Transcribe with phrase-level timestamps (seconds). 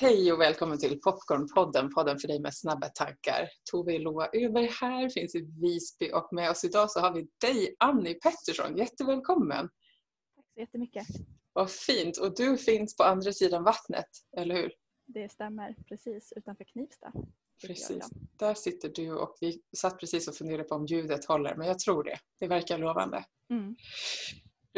[0.00, 3.48] Hej och välkommen till Popcornpodden, podden för dig med snabba tankar.
[3.70, 7.76] Tove Loa Öberg här, finns i Visby och med oss idag så har vi dig
[7.78, 8.76] Annie Pettersson.
[8.76, 9.68] Jättevälkommen!
[10.36, 11.06] Tack så jättemycket.
[11.52, 12.18] Vad fint!
[12.18, 14.06] Och du finns på andra sidan vattnet,
[14.36, 14.72] eller hur?
[15.06, 17.12] Det stämmer, precis utanför Knivsta.
[17.66, 18.08] Precis,
[18.38, 21.78] där sitter du och vi satt precis och funderade på om ljudet håller men jag
[21.78, 22.18] tror det.
[22.40, 23.24] Det verkar lovande.
[23.50, 23.76] Mm.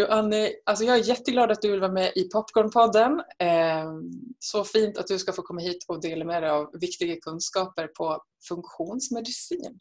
[0.01, 3.23] Du Annie, alltså jag är jätteglad att du vill vara med i Popcornpodden.
[3.39, 3.93] Eh,
[4.39, 7.87] så fint att du ska få komma hit och dela med dig av viktiga kunskaper
[7.87, 9.79] på funktionsmedicin.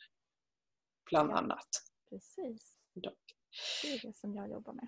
[1.09, 1.67] Bland annat.
[2.09, 2.77] Precis.
[3.81, 4.87] Det är det som jag jobbar med.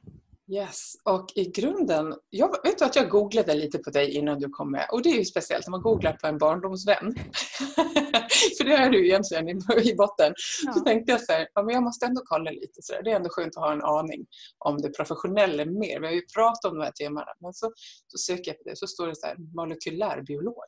[0.53, 4.49] Yes, och i grunden, jag vet du att jag googlade lite på dig innan du
[4.49, 7.15] kom med och det är ju speciellt när man googlar på en barndomsvän.
[8.57, 9.49] För det är du egentligen
[9.83, 10.33] i botten.
[10.65, 10.73] Ja.
[10.73, 12.81] Så tänkte jag så här, ja, men jag måste ändå kolla lite.
[12.81, 13.03] Så där.
[13.03, 14.25] Det är ändå skönt att ha en aning
[14.57, 15.99] om det professionella mer.
[15.99, 17.71] Vi har ju pratat om de här temana men så,
[18.07, 20.63] så söker jag på det så står det så här, molekylärbiolog.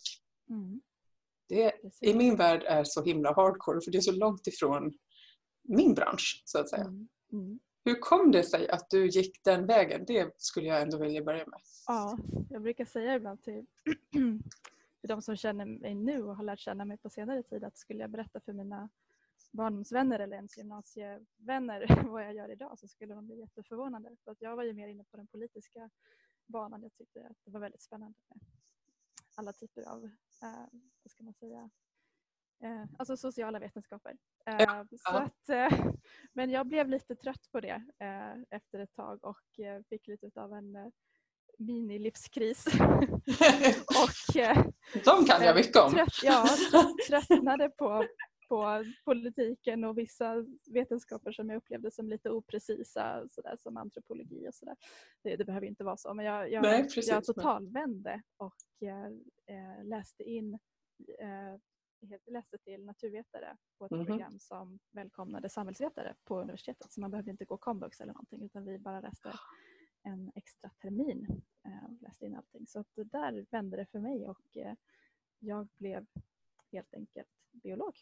[0.50, 0.82] Mm.
[1.50, 4.94] Det i min värld är så himla hardcore för det är så långt ifrån
[5.64, 6.84] min bransch så att säga.
[6.84, 7.08] Mm.
[7.34, 7.60] Mm.
[7.86, 10.06] Hur kom det sig att du gick den vägen?
[10.06, 11.60] Det skulle jag ändå vilja börja med.
[11.88, 12.18] Ja,
[12.50, 13.66] jag brukar säga ibland till,
[15.02, 17.78] till de som känner mig nu och har lärt känna mig på senare tid att
[17.78, 18.90] skulle jag berätta för mina
[19.52, 24.16] barndomsvänner eller ens gymnasievänner vad jag gör idag så skulle de bli jätteförvånade.
[24.24, 25.90] För att jag var ju mer inne på den politiska
[26.46, 26.84] banan.
[26.84, 28.40] Jag tyckte att det var väldigt spännande med
[29.36, 30.04] alla typer av,
[30.42, 30.68] eh,
[31.04, 31.70] vad ska man säga,
[32.60, 34.18] eh, alltså sociala vetenskaper.
[34.46, 34.86] Eh, ja.
[35.00, 35.86] så att, eh,
[36.34, 40.42] men jag blev lite trött på det eh, efter ett tag och eh, fick lite
[40.42, 40.88] av en eh,
[41.58, 42.66] minilivskris.
[43.88, 44.34] och,
[45.06, 45.92] De kan jag mycket om.
[45.92, 46.46] Trött, ja,
[47.08, 48.06] tröttnade på,
[48.50, 54.56] på politiken och vissa vetenskaper som jag upplevde som lite oprecisa, sådär, som antropologi och
[54.56, 54.76] sådär.
[55.24, 59.84] Det, det behöver inte vara så men jag, jag, Nej, precis, jag totalvände och eh,
[59.84, 60.54] läste in
[61.20, 61.60] eh,
[62.26, 64.08] läste till naturvetare på ett mm -hmm.
[64.08, 66.92] program som välkomnade samhällsvetare på universitetet.
[66.92, 69.34] Så man behövde inte gå komvux eller någonting utan vi bara läste
[70.04, 72.68] en extra termin eh, och läste in allting.
[72.68, 74.76] Så att det där vände det för mig och eh,
[75.40, 76.06] jag blev
[76.72, 77.96] helt enkelt biolog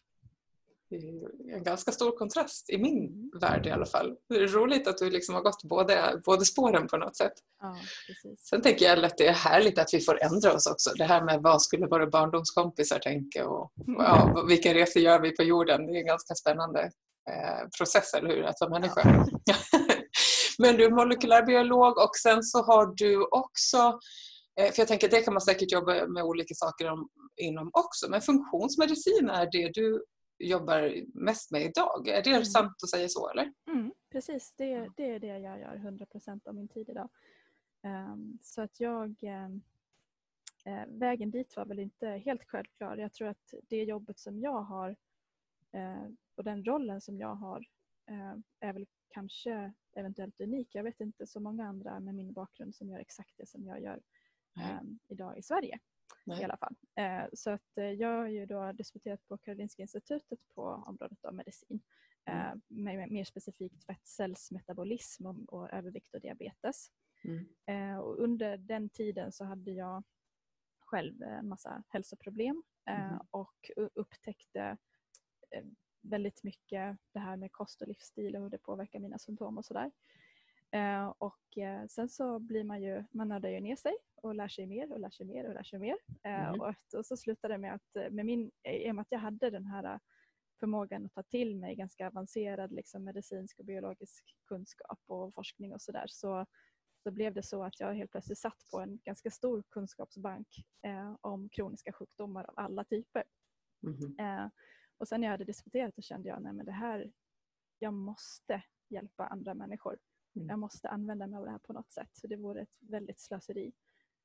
[1.54, 3.30] en ganska stor kontrast i min mm.
[3.42, 4.16] värld i alla fall.
[4.30, 7.34] Det är roligt att du liksom har gått båda, båda spåren på något sätt.
[7.60, 8.48] Ja, precis.
[8.48, 10.90] Sen tänker jag att det är härligt att vi får ändra oss också.
[10.98, 15.44] Det här med vad skulle våra barndomskompisar tänka och, ja, vilka resor gör vi på
[15.44, 15.86] jorden.
[15.86, 16.82] Det är en ganska spännande
[17.30, 18.44] eh, process, eller hur?
[18.44, 19.26] Att vara människa.
[19.46, 19.56] Ja.
[20.60, 24.00] Men du är molekylärbiolog och sen så har du också
[24.60, 27.08] eh, för jag tänker det kan man säkert jobba med olika saker om,
[27.42, 28.10] inom också.
[28.10, 30.04] Men funktionsmedicin är det du
[30.50, 32.08] jobbar mest med idag.
[32.08, 32.46] Är det mm.
[32.46, 33.30] sant att säga så?
[33.30, 33.54] eller?
[33.68, 37.10] Mm, precis, det, det är det jag gör 100 procent av min tid idag.
[37.84, 39.62] Um, så att jag um,
[40.88, 42.98] Vägen dit var väl inte helt självklar.
[42.98, 44.90] Jag tror att det jobbet som jag har
[45.76, 47.60] uh, och den rollen som jag har
[48.12, 50.70] uh, är väl kanske eventuellt unik.
[50.72, 53.82] Jag vet inte så många andra med min bakgrund som gör exakt det som jag
[53.82, 54.02] gör
[54.82, 55.80] um, idag i Sverige.
[56.26, 56.42] Nej.
[56.42, 56.76] i alla fall.
[56.96, 61.34] Eh, så att eh, jag har ju då disputerat på Karolinska institutet på området av
[61.34, 61.82] medicin.
[62.26, 62.62] Eh, mm.
[62.68, 66.88] Med mer specifikt fettcellsmetabolism och, och övervikt och diabetes.
[67.24, 68.00] Mm.
[68.00, 70.04] Och under den tiden så hade jag
[70.80, 73.20] själv en massa hälsoproblem mm.
[73.32, 74.78] och upptäckte
[76.02, 79.66] väldigt mycket det här med kost och livsstil och hur det påverkar mina symptom och
[79.66, 79.92] sådär.
[80.72, 84.48] Eh, och eh, sen så blir man ju, man nördar ju ner sig och lär
[84.48, 85.98] sig mer och lär sig mer och lär sig mer.
[86.24, 86.62] Eh, mm.
[86.62, 89.50] och, och, så slutade det med att, med min, i och med att jag hade
[89.50, 90.00] den här
[90.60, 95.82] förmågan att ta till mig ganska avancerad liksom, medicinsk och biologisk kunskap och forskning och
[95.82, 96.46] sådär så,
[97.04, 100.48] så blev det så att jag helt plötsligt satt på en ganska stor kunskapsbank
[100.88, 103.24] eh, om kroniska sjukdomar av alla typer.
[103.84, 104.20] Mm.
[104.20, 104.50] Eh,
[104.98, 107.12] och sen när jag hade disputerat så kände jag att det här,
[107.80, 109.98] jag måste hjälpa andra människor.
[110.36, 110.50] Mm.
[110.50, 112.10] Jag måste använda mig av det här på något sätt.
[112.14, 113.74] Så det vore ett väldigt slöseri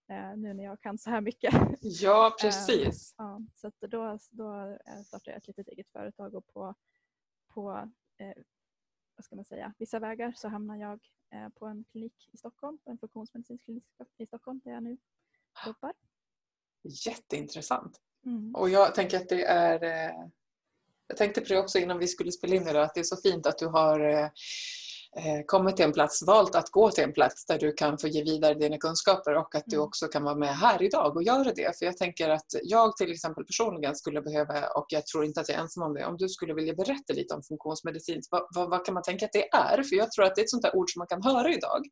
[0.09, 1.55] eh, nu när jag kan så här mycket.
[1.81, 3.13] Ja, eh, precis.
[3.13, 6.75] eh, ja, så då, då eh, startade jag ett litet eget företag och på,
[7.49, 8.43] på eh,
[9.17, 11.01] vad ska man säga, vissa vägar så hamnar jag
[11.35, 13.85] eh, på en klinik i Stockholm, en funktionsmedicinsk klinik
[14.19, 14.99] i Stockholm där jag nu
[15.67, 15.93] jobbar.
[17.07, 18.01] Jätteintressant.
[18.25, 18.55] Mm.
[18.55, 20.13] Och jag tänker att det är
[21.09, 23.17] jag tänkte på det också innan vi skulle spela in idag att det är så
[23.17, 24.31] fint att du har
[25.47, 28.23] kommit till en plats, valt att gå till en plats där du kan få ge
[28.23, 29.87] vidare dina kunskaper och att du mm.
[29.87, 31.79] också kan vara med här idag och göra det.
[31.79, 35.49] För jag tänker att jag till exempel personligen skulle behöva, och jag tror inte att
[35.49, 38.71] jag är ensam om det, om du skulle vilja berätta lite om funktionsmedicin, vad, vad,
[38.71, 39.83] vad kan man tänka att det är?
[39.83, 41.83] För jag tror att det är ett sånt där ord som man kan höra idag.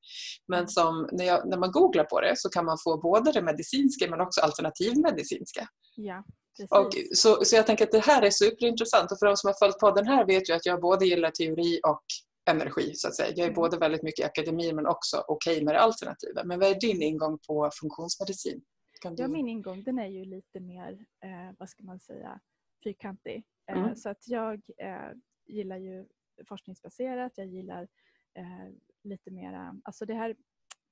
[0.49, 0.69] Men mm.
[0.69, 4.11] som när, jag, när man googlar på det så kan man få både det medicinska
[4.11, 5.69] men också alternativmedicinska.
[5.97, 6.25] Ja.
[6.71, 9.55] Och, så, så jag tänker att det här är superintressant och för de som har
[9.59, 12.05] följt podden här vet ju att jag både gillar teori och
[12.47, 13.29] energi så att säga.
[13.29, 13.55] Jag är mm.
[13.55, 16.45] både väldigt mycket i akademi men också okej okay med det alternativa.
[16.45, 18.65] Men vad är din ingång på funktionsmedicin?
[19.03, 19.23] Du...
[19.23, 20.93] Ja, min ingång den är ju lite mer,
[21.25, 22.41] eh, vad ska man säga,
[22.85, 23.45] fyrkantig.
[23.71, 23.97] Eh, mm.
[23.97, 25.11] Så att jag eh,
[25.47, 26.07] gillar ju
[26.49, 27.89] forskningsbaserat, jag gillar
[28.35, 30.37] eh, lite mera, alltså det här,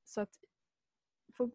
[0.04, 0.34] så att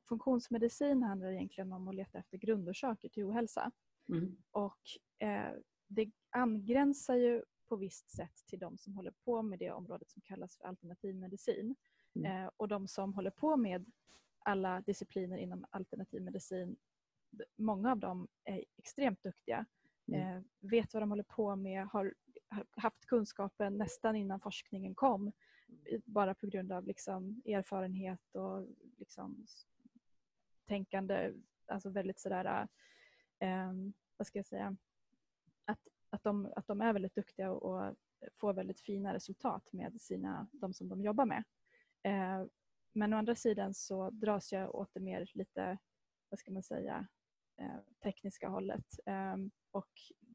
[0.09, 3.71] funktionsmedicin handlar egentligen om att leta efter grundorsaker till ohälsa.
[4.09, 4.37] Mm.
[4.51, 4.79] Och
[5.27, 5.53] eh,
[5.87, 10.21] det angränsar ju på visst sätt till de som håller på med det området som
[10.21, 11.75] kallas för alternativ medicin.
[12.15, 12.31] Mm.
[12.45, 13.91] Eh, och de som håller på med
[14.39, 16.77] alla discipliner inom alternativ medicin,
[17.55, 19.65] många av dem är extremt duktiga,
[20.07, 20.37] mm.
[20.37, 22.13] eh, vet vad de håller på med, har,
[22.71, 25.31] haft kunskapen nästan innan forskningen kom
[26.05, 28.67] bara på grund av liksom erfarenhet och
[28.97, 29.47] liksom
[30.65, 31.33] tänkande,
[31.65, 32.67] alltså väldigt sådär,
[33.39, 33.73] eh,
[34.17, 34.75] vad ska jag säga,
[35.65, 37.95] att, att, de, att de är väldigt duktiga och
[38.39, 41.43] får väldigt fina resultat med sina, de som de jobbar med.
[42.03, 42.45] Eh,
[42.93, 45.77] men å andra sidan så dras jag åt det mer lite,
[46.29, 47.07] vad ska man säga,
[47.61, 48.85] eh, tekniska hållet.
[49.05, 49.35] Eh,
[49.71, 49.89] och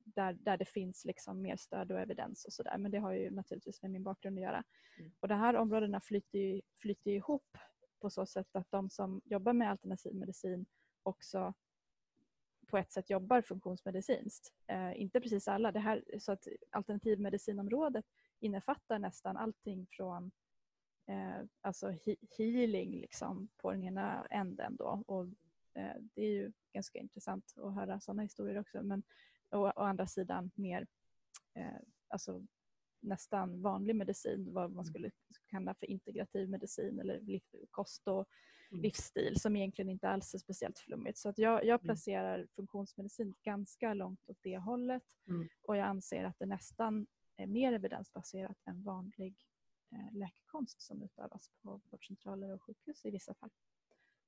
[0.04, 2.78] där, där det finns liksom mer stöd och evidens och sådär.
[2.78, 4.64] Men det har ju naturligtvis med min bakgrund att göra.
[4.98, 5.12] Mm.
[5.20, 7.58] Och de här områdena flyter, ju, flyter ihop
[8.00, 10.66] på så sätt att de som jobbar med alternativ medicin
[11.02, 11.54] också
[12.72, 14.52] på ett sätt jobbar funktionsmedicinskt.
[14.66, 15.72] Eh, inte precis alla.
[15.72, 18.04] Det här, så att alternativmedicinområdet
[18.40, 20.30] innefattar nästan allting från
[21.08, 24.76] eh, alltså he healing liksom, på den ena änden.
[24.76, 25.02] Då.
[25.06, 25.24] Och,
[25.74, 28.82] eh, det är ju ganska intressant att höra sådana historier också.
[28.82, 29.02] Men
[29.50, 30.86] å, å andra sidan mer
[31.54, 32.42] eh, alltså
[33.00, 34.84] nästan vanlig medicin, vad man mm.
[34.84, 35.10] skulle
[35.46, 37.40] kalla för integrativ medicin eller
[37.70, 38.26] kost och mm.
[38.72, 41.18] Livsstil som egentligen inte alls är speciellt flummigt.
[41.18, 41.80] Så att jag, jag mm.
[41.80, 45.48] placerar funktionsmedicin ganska långt åt det hållet mm.
[45.62, 49.34] och jag anser att det nästan är mer evidensbaserat än vanlig
[49.92, 53.50] eh, läkekonst som utövas på vårdcentraler och sjukhus i vissa fall.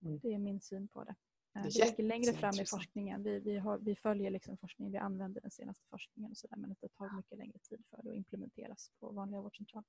[0.02, 0.18] Mm.
[0.22, 1.14] Det är min syn på det.
[1.54, 3.22] Eh, det ligger längre fram i forskningen.
[3.22, 6.56] Vi, vi, har, vi följer liksom forskningen, vi använder den senaste forskningen och så där,
[6.56, 9.88] men det tar mycket längre tid för det att implementeras på vanliga vårdcentraler.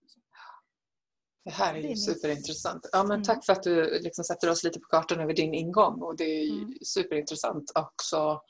[1.46, 2.90] Det här är, ju superintressant.
[2.92, 3.24] Ja, men mm.
[3.24, 6.24] Tack för att du liksom sätter oss lite på kartan över din ingång och det
[6.24, 6.74] är mm.
[6.82, 8.42] superintressant också.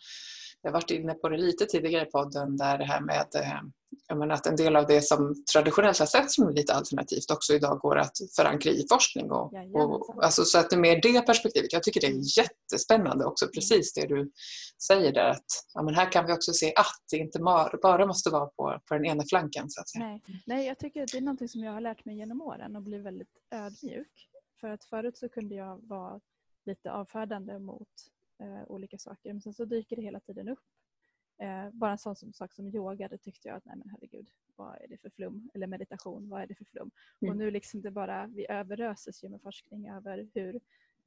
[0.65, 4.17] Jag har varit inne på det lite tidigare i podden där det här med eh,
[4.17, 7.79] menar, att en del av det som traditionellt har setts som lite alternativt också idag
[7.79, 9.31] går att förankra i forskning.
[9.31, 11.73] Och, och, alltså, så att det är mer det perspektivet.
[11.73, 14.31] Jag tycker det är jättespännande också precis det du
[14.87, 17.39] säger där att ja, men här kan vi också se att det inte
[17.81, 19.69] bara måste vara på, på den ena flanken.
[19.69, 20.05] Så att säga.
[20.05, 20.21] Nej.
[20.45, 22.81] Nej, jag tycker att det är något som jag har lärt mig genom åren och
[22.81, 24.29] bli väldigt ödmjuk.
[24.61, 26.19] För att förut så kunde jag vara
[26.65, 27.87] lite avfärdande mot
[28.39, 30.63] eh, olika saker men sen så dyker det hela tiden upp
[31.41, 34.29] Eh, bara en sån som, sak som yoga, det tyckte jag att nej men herregud,
[34.55, 35.49] vad är det för flum?
[35.53, 36.91] Eller meditation, vad är det för flum?
[37.21, 37.31] Mm.
[37.31, 40.59] Och nu liksom det bara, vi överöses ju med forskning över hur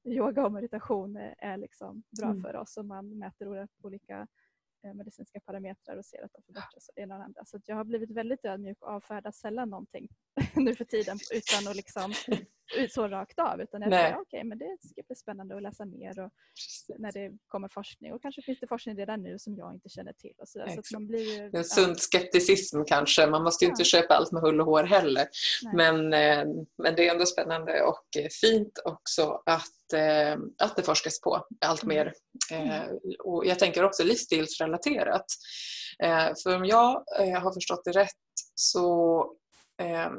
[0.04, 2.42] yoga och meditation är liksom bra mm.
[2.42, 4.26] för oss och man mäter olika
[4.84, 7.44] eh, medicinska parametrar och ser att de förbättras ena och andra.
[7.44, 10.08] Så jag har blivit väldigt ödmjuk och avfärdar sällan någonting
[10.56, 12.12] nu för tiden utan att liksom
[12.90, 15.84] så rakt av utan jag säger okej okay, men det ska bli spännande att läsa
[15.84, 16.30] mer och
[16.98, 20.12] när det kommer forskning och kanske finns det forskning redan nu som jag inte känner
[20.12, 20.32] till.
[20.38, 23.72] Och så, så blir, en sund skepticism kanske, man måste ju ja.
[23.72, 25.28] inte köpa allt med hull och hår heller.
[25.74, 26.44] Men, eh,
[26.82, 28.06] men det är ändå spännande och
[28.40, 31.96] fint också att, eh, att det forskas på allt mm.
[31.96, 32.12] mer.
[32.52, 32.98] Mm.
[33.18, 35.26] Och jag tänker också livsstilsrelaterat.
[36.42, 37.04] För om jag
[37.40, 38.10] har förstått det rätt
[38.54, 39.24] så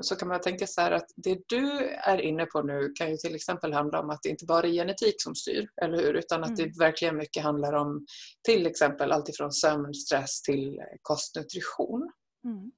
[0.01, 3.17] så kan man tänka så här att det du är inne på nu kan ju
[3.17, 6.13] till exempel handla om att det inte bara är genetik som styr, eller hur?
[6.13, 6.71] Utan att mm.
[6.71, 8.05] det verkligen mycket handlar om
[8.43, 12.11] till exempel alltifrån sömn, stress till kostnutrition.
[12.45, 12.71] Mm.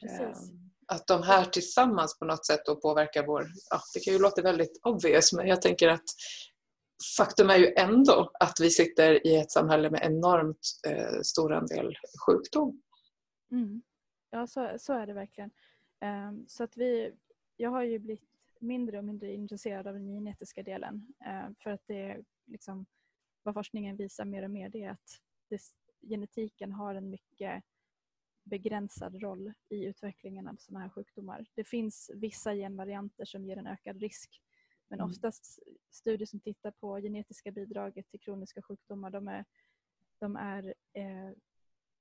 [0.00, 0.50] Precis.
[0.50, 3.46] Ehm, att de här tillsammans på något sätt då påverkar vår...
[3.70, 6.04] Ja, det kan ju låta väldigt obvious men jag tänker att
[7.16, 11.94] faktum är ju ändå att vi sitter i ett samhälle med enormt eh, stor andel
[12.26, 12.82] sjukdom.
[13.52, 13.82] Mm.
[14.30, 15.50] Ja, så, så är det verkligen.
[16.00, 17.12] Ehm, så att vi,
[17.56, 21.86] jag har ju blivit mindre och mindre intresserad av den genetiska delen ehm, för att
[21.86, 22.86] det liksom,
[23.42, 25.60] vad forskningen visar mer och mer det är att det,
[26.00, 27.64] genetiken har en mycket
[28.42, 31.46] begränsad roll i utvecklingen av sådana här sjukdomar.
[31.54, 34.40] Det finns vissa genvarianter som ger en ökad risk
[34.88, 35.10] men Mm.
[35.10, 35.58] oftast
[35.90, 39.44] studier som tittar på genetiska bidraget till kroniska sjukdomar de är,
[40.18, 41.30] de är, eh,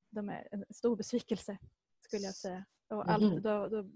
[0.09, 1.57] de är en stor besvikelse
[2.01, 2.65] skulle jag säga.
[2.93, 3.41] Och allt, Mhm.
[3.41, 3.89] då, då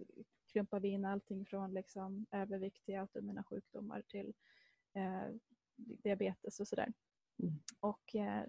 [0.51, 4.34] klumpar vi in allting från liksom övervikt till autoimmuna sjukdomar till
[4.96, 5.30] eh,
[5.75, 6.94] diabetes och sådär.
[7.44, 7.54] Mm.
[7.80, 8.44] Och eh,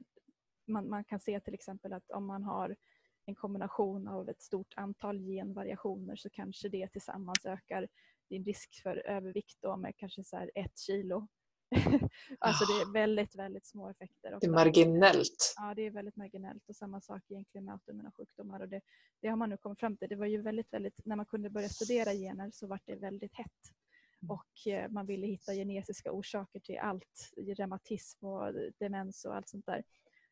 [0.67, 2.77] man, man kan se till exempel att om man har
[3.25, 7.89] en kombination av ett stort antal genvariationer så kanske det tillsammans ökar
[8.29, 11.29] din risk för övervikt då med kanske så här ett kilo.
[12.39, 14.23] alltså det är väldigt, väldigt små effekter.
[14.23, 14.51] Det är ofta.
[14.51, 15.55] marginellt.
[15.57, 18.61] Ja, det är väldigt marginellt och samma sak egentligen med autoimmuna sjukdomar.
[18.61, 18.81] Och det,
[19.21, 20.09] det har man nu kommit fram till.
[20.09, 23.35] Det var ju väldigt, väldigt, när man kunde börja studera gener så var det väldigt
[23.35, 23.73] hett.
[24.23, 24.31] Mm.
[24.31, 29.67] Och eh, man ville hitta genetiska orsaker till allt, reumatism och demens och allt sånt
[29.67, 29.85] där.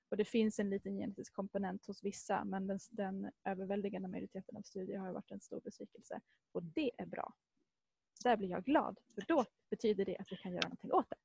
[0.08, 4.62] Och det finns en liten genetisk komponent hos vissa men den, den överväldigande majoriteten av
[4.62, 6.20] studier har varit en stor besvikelse.
[6.52, 7.34] Och det är bra.
[8.24, 11.16] Där blir jag glad för då betyder det att vi kan göra någonting åt det.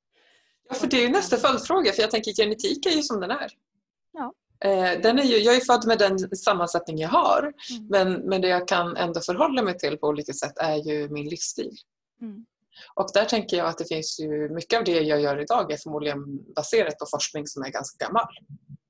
[0.68, 3.30] Ja, för det är ju nästa följdfråga för jag tänker genetik är ju som den
[3.30, 3.50] är.
[4.12, 4.32] Ja.
[4.64, 7.86] Eh, Den är ju, jag är född med den sammansättning jag har Mm.
[7.90, 11.28] men, men det jag kan ändå förhålla mig till på olika sätt är ju min
[11.28, 11.76] livsstil.
[12.20, 12.46] Mm.
[12.94, 15.76] Och där tänker jag att det finns ju mycket av det jag gör idag är
[15.76, 18.26] förmodligen baserat på forskning som är ganska gammal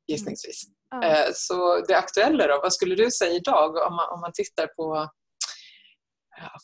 [0.06, 0.62] gissningsvis.
[0.90, 1.04] Ja.
[1.04, 4.66] Eh, Så det aktuella då, vad skulle du säga idag om man, om man tittar
[4.66, 5.10] på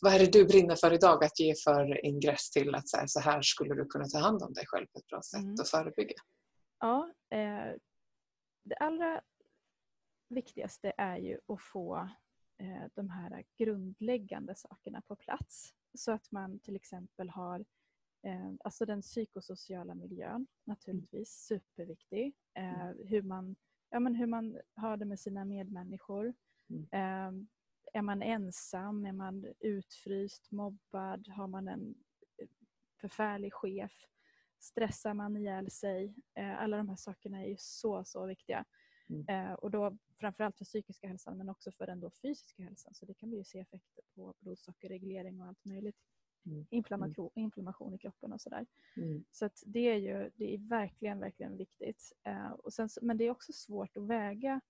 [0.00, 3.06] vad är det du brinner för idag att ge för ingress till att så här,
[3.06, 5.54] så här skulle du kunna ta hand om dig själv på ett bra sätt Mm.
[5.61, 6.14] och förebygga?
[6.80, 7.73] Ja, eh,
[8.64, 9.20] det allra
[10.28, 12.08] viktigaste är ju att få
[12.58, 15.75] eh, de här grundläggande sakerna på plats.
[15.94, 17.61] Så att man till exempel har
[18.26, 22.35] eh, alltså den psykosociala miljön, naturligtvis superviktig.
[22.54, 23.56] Eh, hur, man,
[23.90, 26.35] ja, men hur man har det med sina medmänniskor.
[26.70, 27.49] Mm.
[27.92, 29.07] Är man ensam?
[29.07, 30.50] Är man utfryst?
[30.50, 31.28] Mobbad?
[31.28, 31.95] Har man en
[32.42, 32.49] eh,
[33.00, 33.92] förfärlig chef?
[34.59, 36.14] Stressar man ihjäl sig?
[36.35, 38.64] Eh, alla de här sakerna är ju så, så viktiga.
[39.09, 39.28] Mm.
[39.28, 42.95] Eh, och då framförallt för psykiska hälsan men också för den då fysiska hälsan.
[42.95, 45.97] Så det kan vi ju se effekter på blodsockerreglering och allt möjligt.
[46.47, 46.66] Mm.
[46.71, 48.66] Inflammation, inflammation i kroppen och sådär.
[48.97, 49.25] Mm.
[49.30, 52.12] Så att det är ju det är verkligen, verkligen viktigt.
[52.59, 54.61] Och sen, men det är också svårt att väga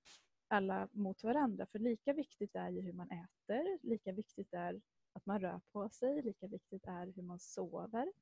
[0.48, 1.66] alla mot varandra.
[1.66, 4.80] För lika viktigt är ju hur man äter, lika viktigt är
[5.12, 8.12] att man rör på sig, lika viktigt är hur man sover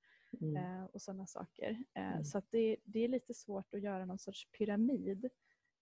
[0.42, 0.56] Mm.
[0.56, 1.84] eh, och sådana saker.
[1.94, 2.24] Eh, Mm.
[2.24, 5.28] Så det, det är lite svårt att göra någon sorts pyramid.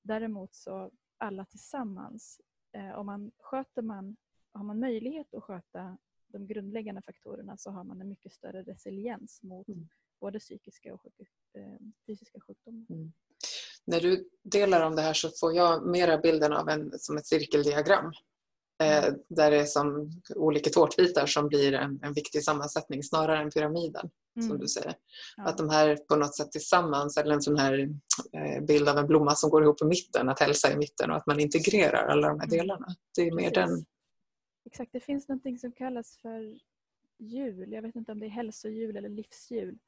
[0.03, 2.41] Däremot så alla tillsammans,
[2.73, 4.17] eh, om man sköter man,
[4.53, 9.43] har man möjlighet att sköta de grundläggande faktorerna så har man en mycket större resiliens
[9.43, 9.89] mot Mm.
[10.21, 11.07] både psykiska och
[11.53, 12.87] eh, fysiska sjukdomar.
[13.87, 17.27] När du delar om det här så får jag mera bilden av en, som ett
[17.27, 18.13] cirkeldiagram.
[18.83, 23.51] Eh, där det är som olika tårtbitar som blir en, en viktig sammansättning snarare än
[23.51, 24.11] pyramiden.
[24.41, 24.59] Som Mm.
[24.61, 24.95] du säger.
[25.37, 25.45] Ja.
[25.45, 27.89] Att de här på något sätt tillsammans, eller en sån här
[28.33, 31.17] eh, bild av en blomma som går ihop i mitten, att hälsa i mitten och
[31.17, 32.59] att man integrerar alla de här Mm.
[32.59, 32.87] delarna.
[33.17, 33.55] Det är mer Precis.
[33.77, 33.85] den...
[34.67, 36.59] Exakt, det finns något som kallas för
[37.19, 37.73] hjul.
[37.73, 39.79] Jag vet inte om det är hälsohjul eller livshjul.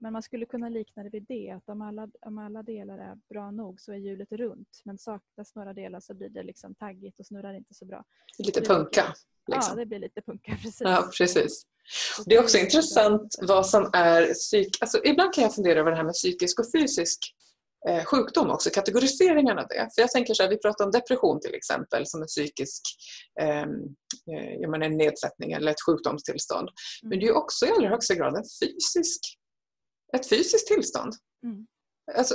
[0.00, 3.18] Men man skulle kunna likna det vid det, att om alla, om alla delar är
[3.28, 4.80] bra nog så är hjulet runt.
[4.84, 8.04] Men saknas några delar så blir det liksom taggigt och snurrar inte så bra.
[8.38, 9.14] Lite punka.
[9.46, 9.76] Ja, Liksom.
[9.76, 10.80] det blir lite punka precis.
[10.80, 11.62] Ja, precis.
[12.26, 14.78] Det är också intressant vad som är psyk...
[14.80, 17.18] Alltså, ibland kan jag fundera över det här med psykisk och fysisk
[17.88, 19.88] eh, sjukdom också, kategoriseringen av det.
[19.94, 22.82] För jag tänker så här, vi pratar om depression till exempel som en psykisk
[23.40, 23.70] ehm,
[24.32, 26.68] eh, jag menar, en nedsättning eller ett sjukdomstillstånd.
[27.02, 29.20] Men det är ju också i allra högsta grad en fysisk,
[30.12, 31.12] ett fysiskt tillstånd.
[31.42, 31.66] Mm.
[32.16, 32.34] Alltså,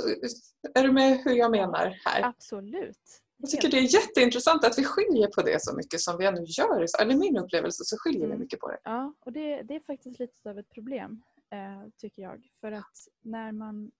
[0.74, 2.22] är du med hur jag menar här?
[2.22, 3.22] Absolut.
[3.38, 6.42] Jag tycker det är jätteintressant att vi skiljer på det så mycket som vi ändå
[6.46, 6.86] gör.
[7.00, 8.40] Eller i min upplevelse så skiljer vi Mm.
[8.40, 8.78] mycket på det.
[8.84, 12.48] Ja, och det, det är faktiskt lite av ett problem eh, tycker jag.
[12.60, 13.90] För att när man,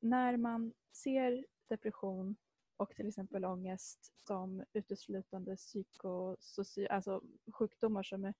[0.00, 2.36] när man ser depression
[2.76, 8.34] och till exempel ångest som uteslutande psykosoci- alltså sjukdomar som är,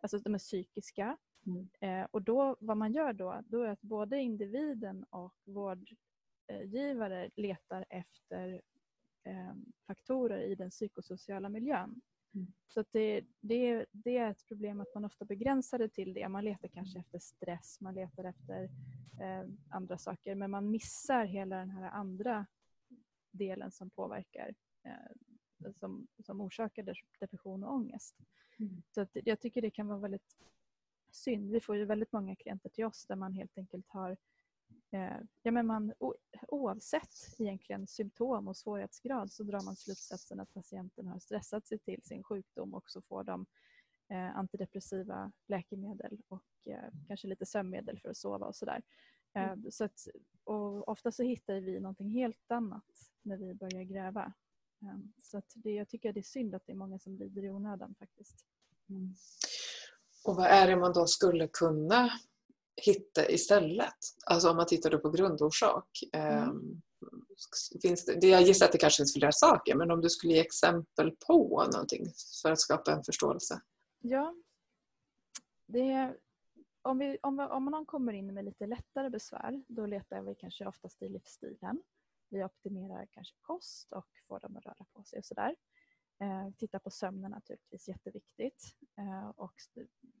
[0.00, 1.16] alltså de är psykiska.
[1.46, 1.68] Mm.
[1.80, 7.84] Eh, och då, vad man gör då, då är att både individen och vårdgivare letar
[7.90, 8.60] efter
[9.24, 9.54] eh,
[9.86, 12.00] faktorer i den psykosociala miljön.
[12.34, 12.52] Mm.
[12.68, 16.28] Så det, det, det är ett problem att man ofta begränsar det till det.
[16.28, 18.64] Man letar kanske efter stress, man letar efter
[19.20, 22.46] eh, andra saker men man missar hela den här andra
[23.30, 28.16] delen som påverkar, eh, som, som orsakar de- depression och ångest.
[28.58, 28.82] Mm.
[28.90, 30.36] Så att jag tycker det kan vara väldigt
[31.14, 31.50] synd.
[31.50, 34.16] Vi får ju väldigt många klienter till oss där man helt enkelt har
[34.92, 35.92] eh, ja, men man,
[36.48, 42.02] oavsett egentligen symptom och svårighetsgrad så drar man slutsatsen att patienten har stressat sig till
[42.02, 43.46] sin sjukdom och så får de
[44.08, 48.82] eh, antidepressiva läkemedel och eh, kanske lite sömnmedel för att sova och sådär.
[49.34, 49.70] Eh, mm.
[49.70, 50.06] Så att,
[50.44, 54.32] och ofta så hittar vi någonting helt annat när vi börjar gräva.
[54.82, 57.44] Eh, så att det, jag tycker det är synd att det är många som lider
[57.44, 58.46] i onödan faktiskt.
[58.88, 59.14] Mm.
[60.24, 62.10] Och vad är det man då skulle kunna
[62.76, 63.94] hitta istället?
[64.26, 65.88] Alltså om man tittar på grundorsak.
[66.12, 66.48] Mm.
[66.48, 66.82] Ehm,
[67.82, 70.40] finns det, jag gissar att det kanske finns flera saker men om du skulle ge
[70.40, 72.06] exempel på någonting
[72.42, 73.60] för att skapa en förståelse?
[74.00, 74.34] Ja,
[75.66, 76.16] det,
[76.82, 80.66] om, vi, om, om någon kommer in med lite lättare besvär då letar vi kanske
[80.66, 81.82] oftast i livsstilen.
[82.28, 85.56] Vi optimerar kanske kost och får dem att röra på sig och sådär.
[86.22, 88.76] Eh, titta på sömnen naturligtvis, jätteviktigt.
[88.98, 89.54] Eh, och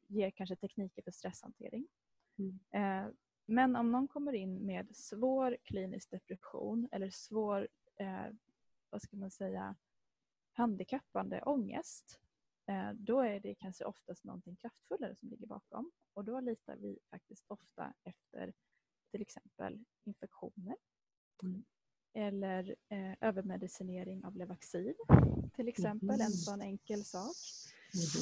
[0.06, 1.88] ger kanske tekniker för stresshantering.
[2.38, 2.58] Mm.
[2.70, 3.12] Eh,
[3.46, 7.68] men om någon kommer in med svår klinisk depression eller svår,
[8.90, 9.76] vad ska man säga,
[10.52, 12.20] handikappande ångest
[12.94, 17.44] då är det kanske oftast någonting kraftfullare som ligger bakom och då litar vi faktiskt
[17.48, 18.52] ofta efter
[19.10, 20.76] till exempel infektioner
[21.42, 21.64] mm.
[22.14, 24.94] Eller eh, övermedicinering av Levaxin
[25.56, 26.20] till exempel, mm.
[26.20, 27.36] en sån enkel sak.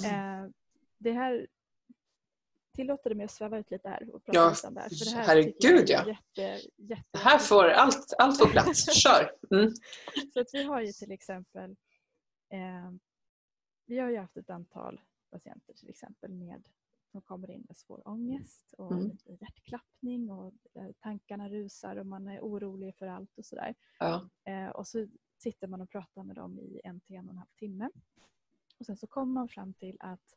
[0.05, 0.45] Mm.
[0.45, 0.51] Eh,
[0.99, 1.47] det här
[2.75, 4.89] tillåter det mig att sväva ut lite här och prata ja, lite om det här.
[4.89, 6.07] För det här herregud ja.
[6.09, 9.33] Jätte, jätte, det här får allt, allt får plats, kör!
[9.51, 9.73] Mm.
[10.33, 11.71] Så att vi har ju till exempel
[12.53, 12.93] eh,
[13.87, 16.69] vi har ju haft ett antal patienter till exempel med
[17.11, 19.17] som kommer in med svår ångest och mm.
[19.41, 20.53] hjärtklappning och
[21.01, 23.75] tankarna rusar och man är orolig för allt och sådär.
[23.99, 24.29] Ja.
[24.45, 25.07] Eh, och så
[25.39, 27.91] sitter man och pratar med dem i en till en och en halv timme.
[28.79, 30.37] Och sen så kommer man fram till att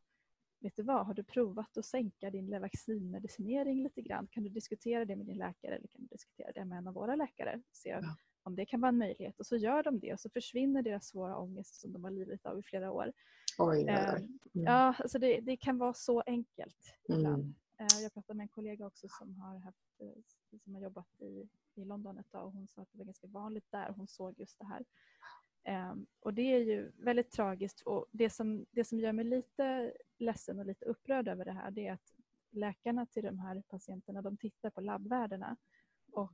[0.59, 4.27] vet du vad, har du provat att sänka din Levaxin-medicinering lite grann?
[4.27, 6.93] Kan du diskutera det med din läkare eller kan du diskutera det med en av
[6.93, 7.61] våra läkare?
[7.71, 9.39] Se ja om det kan vara en möjlighet.
[9.39, 12.45] Och så gör de det och så försvinner deras svåra ångest som de har lidit
[12.45, 13.13] av i flera år.
[13.57, 14.39] Oj, eh, mm.
[14.51, 17.43] Ja, alltså det, det, kan vara så enkelt ibland.
[17.77, 18.01] Mm.
[18.01, 21.85] Jag pratade med en kollega också som har, haft, eh, som har jobbat i, i
[21.85, 23.93] London ett tag och hon sa att det var ganska vanligt där.
[23.97, 24.85] Hon såg just det här.
[25.91, 29.93] Um, och det är ju väldigt tragiskt och det som, det som gör mig lite
[30.17, 32.13] ledsen och lite upprörd över det här det är att
[32.51, 35.57] läkarna till de här patienterna de tittar på labbvärdena
[36.11, 36.33] och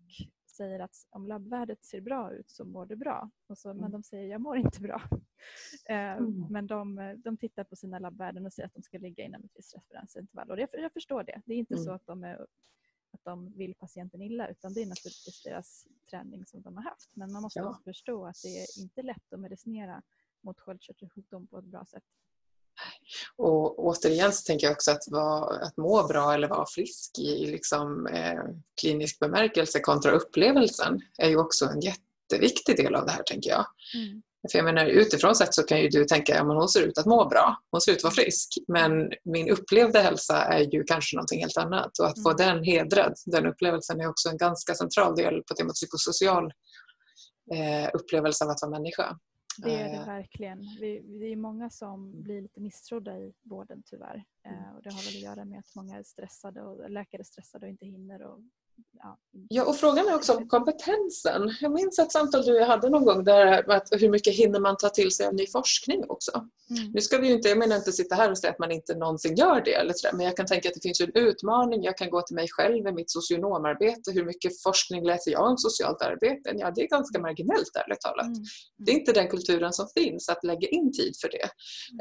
[0.59, 3.29] säger att om labbvärdet ser bra ut så mår du bra.
[3.47, 3.91] Och så, Men mm.
[3.91, 5.01] de säger jag mår inte bra.
[5.89, 6.47] Eh, mm.
[6.49, 9.51] Men de, de tittar på sina labbvärden och säger att de ska ligga inom ett
[9.55, 10.51] visst referensintervall.
[10.51, 11.41] Och jag, jag förstår det.
[11.45, 11.85] Det är inte mm.
[11.85, 12.41] så att de, är,
[13.11, 17.09] att de vill patienten illa utan det är naturligtvis deras träning som de har haft.
[17.13, 17.69] Men man måste ja.
[17.69, 20.03] också förstå att det är inte lätt att medicinera
[20.41, 22.03] mot sköldkörtelsjukdom på ett bra sätt.
[23.37, 27.45] Och återigen så tänker jag också att, vara, att må bra eller vara frisk i
[27.45, 28.43] liksom, eh,
[28.81, 33.65] klinisk bemärkelse kontra upplevelsen är ju också en jätteviktig del av det här tänker jag.
[33.95, 34.21] Mm.
[34.51, 36.97] För jag menar, utifrån sett så kan ju du tänka att ja, hon ser ut
[36.97, 38.49] att må bra, hon ser ut att vara frisk.
[38.67, 41.99] Men min upplevda hälsa är ju kanske någonting helt annat.
[41.99, 42.23] Och att mm.
[42.23, 46.45] få den hedrad, den upplevelsen är också en ganska central del på temat psykosocial
[47.53, 49.17] eh, upplevelse av att vara människa.
[49.61, 50.05] Det är det eh.
[50.05, 50.59] verkligen.
[50.79, 54.23] Vi, det är många som blir lite misstrodda i vården tyvärr.
[54.43, 54.59] Mm.
[54.59, 57.23] Eh, och det har väl att göra med att många är stressade och läkare är
[57.23, 58.39] stressade och inte hinner och
[59.03, 59.17] Ja,
[59.49, 61.55] ja, och frågan är också om kompetensen.
[61.61, 64.89] Jag minns ett samtal du hade någon gång där att hur mycket hinner man ta
[64.89, 66.31] till sig av ny forskning också.
[66.69, 66.91] Mm.
[66.93, 69.35] Nu ska vi inte, jag menar inte sitta här och säga att man inte någonsin
[69.35, 71.83] gör det, eller så men jag kan tänka att det finns en utmaning.
[71.83, 74.11] Jag kan gå till mig själv i mitt socionomarbete.
[74.11, 76.53] Hur mycket forskning läser jag om socialt arbete?
[76.57, 78.25] Ja, det är ganska marginellt ärligt talat.
[78.25, 78.43] Mm.
[78.77, 81.49] Det är inte den kulturen som finns att lägga in tid för det.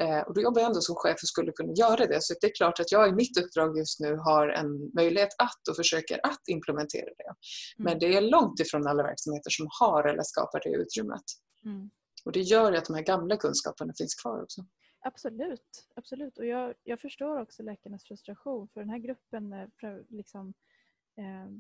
[0.03, 0.17] Mm.
[0.17, 2.23] Eh, och då jobbar jag ändå som chef och skulle kunna göra det.
[2.23, 5.69] Så det är klart att jag i mitt uppdrag just nu har en möjlighet att
[5.71, 7.25] och försöker att implementera det.
[7.25, 7.37] Mm.
[7.77, 11.25] Men det är långt ifrån alla verksamheter som har eller skapar det utrymmet.
[11.65, 11.91] Mm.
[12.25, 14.67] Och det gör att de här gamla kunskaperna finns kvar också.
[15.01, 16.39] Absolut, absolut.
[16.39, 19.71] och jag, jag förstår också läkarnas frustration för den här gruppen med
[20.09, 20.55] liksom,
[21.17, 21.51] eh,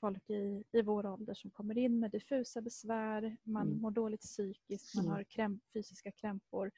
[0.00, 3.80] folk i, i vår ålder som kommer in med diffusa besvär, man mm.
[3.80, 5.16] mår dåligt psykiskt, man mm.
[5.16, 6.70] har krämp, fysiska krämpor.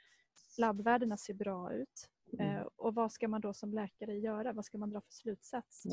[0.59, 2.09] Labbvärdena ser bra ut.
[2.33, 2.57] Mm.
[2.57, 4.53] Eh, och vad ska man då som läkare göra?
[4.53, 5.87] Vad ska man dra för slutsats?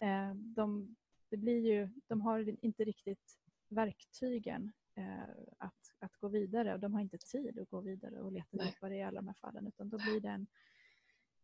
[0.00, 0.96] Eh, de,
[1.30, 3.38] det blir ju, de har inte riktigt
[3.68, 5.22] verktygen eh,
[5.58, 6.74] att, att gå vidare.
[6.74, 9.34] Och de har inte tid att gå vidare och leta djupare i alla de här
[9.34, 10.46] fallen utan då blir det en,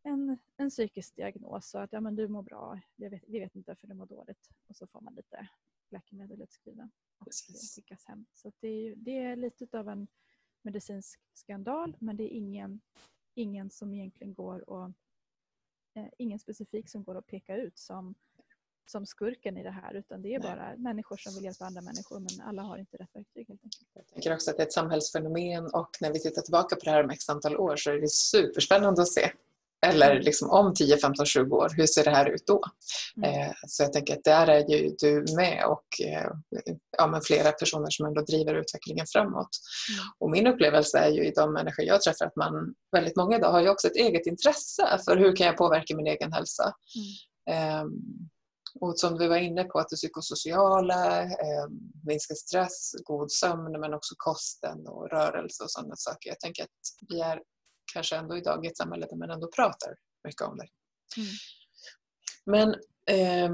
[0.02, 1.74] en, en psykisk diagnos.
[1.74, 4.06] Och att ja, men du mår bra, vi vet, vi vet inte varför du mår
[4.06, 4.50] dåligt.
[4.66, 5.48] Och så får man lite
[5.90, 7.32] läkemedel utskrivna och
[7.74, 8.26] skickas hem.
[8.32, 10.08] Så det är, det är lite av en
[10.62, 12.80] medicinsk skandal men det är ingen,
[13.34, 14.92] ingen som egentligen går och
[15.94, 18.14] eh, ingen specifik som går att peka ut som
[18.90, 20.48] som skurken i det här utan det är Nej.
[20.48, 23.88] bara människor som vill hjälpa andra människor men alla har inte rätt verktyg helt enkelt.
[23.94, 26.90] Jag tänker också att det är ett samhällsfenomen och när vi tittar tillbaka på det
[26.90, 29.30] här om x antal år så är det superspännande att se
[29.86, 30.22] eller mm.
[30.22, 32.60] liksom om 10, 15, 20 år, hur ser det här ut då?
[33.16, 33.30] Mm.
[33.30, 36.30] Eh, så jag tänker att där är ju du med och eh,
[36.98, 39.48] ja, men flera personer som ändå driver utvecklingen framåt.
[39.90, 40.04] Mm.
[40.18, 43.52] Och min upplevelse är ju i de människor jag träffar att man, väldigt många idag
[43.52, 46.74] har ju också ett eget intresse för hur kan jag påverka min egen hälsa.
[47.50, 47.84] Eh,
[48.80, 51.68] och som vi var inne på, att det psykosociala, eh,
[52.06, 56.30] minska stress, god sömn men också kosten och rörelse och sådana saker.
[56.30, 56.70] Jag tänker att
[57.08, 57.42] vi är
[57.92, 60.68] kanske ändå idag i ett samhälle där man ändå pratar mycket om det.
[61.16, 61.28] Mm.
[62.46, 62.68] Men
[63.10, 63.50] eh,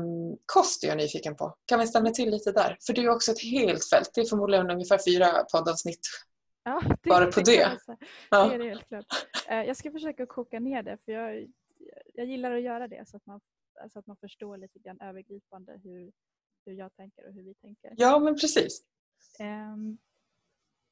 [0.47, 1.57] kost är jag nyfiken på.
[1.67, 2.79] Kan vi stanna till lite där?
[2.87, 4.11] För det är också ett helt fält.
[4.15, 6.01] Det är förmodligen ungefär fyra poddavsnitt
[6.65, 7.45] ja, det, bara på det.
[7.45, 7.97] Det,
[8.31, 8.49] ja.
[8.49, 9.07] det är det helt klart.
[9.49, 11.49] Eh, jag ska försöka koka ner det för jag,
[12.15, 13.41] jag gillar att göra det så att man,
[13.89, 16.13] så att man förstår lite grann övergripande hur,
[16.65, 17.95] hur jag tänker och hur vi tänker.
[17.97, 18.85] Ja, men precis.
[19.41, 19.99] Um,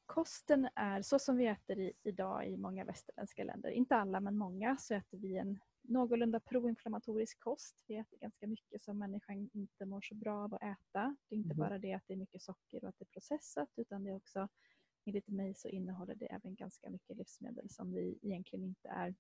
[0.07, 3.71] kosten är så som vi äter i, idag i många västerländska länder.
[3.71, 7.85] Inte alla men många så äter vi en någorlunda proinflammatorisk kost.
[7.87, 11.17] Vi äter ganska mycket som människan inte mår så bra av att äta.
[11.29, 11.69] Det är inte mm.
[11.69, 14.17] bara det att det är mycket socker och att det är processat utan det är
[14.17, 14.49] också
[15.05, 19.15] enligt mig så innehåller det även ganska mycket livsmedel som vi egentligen inte är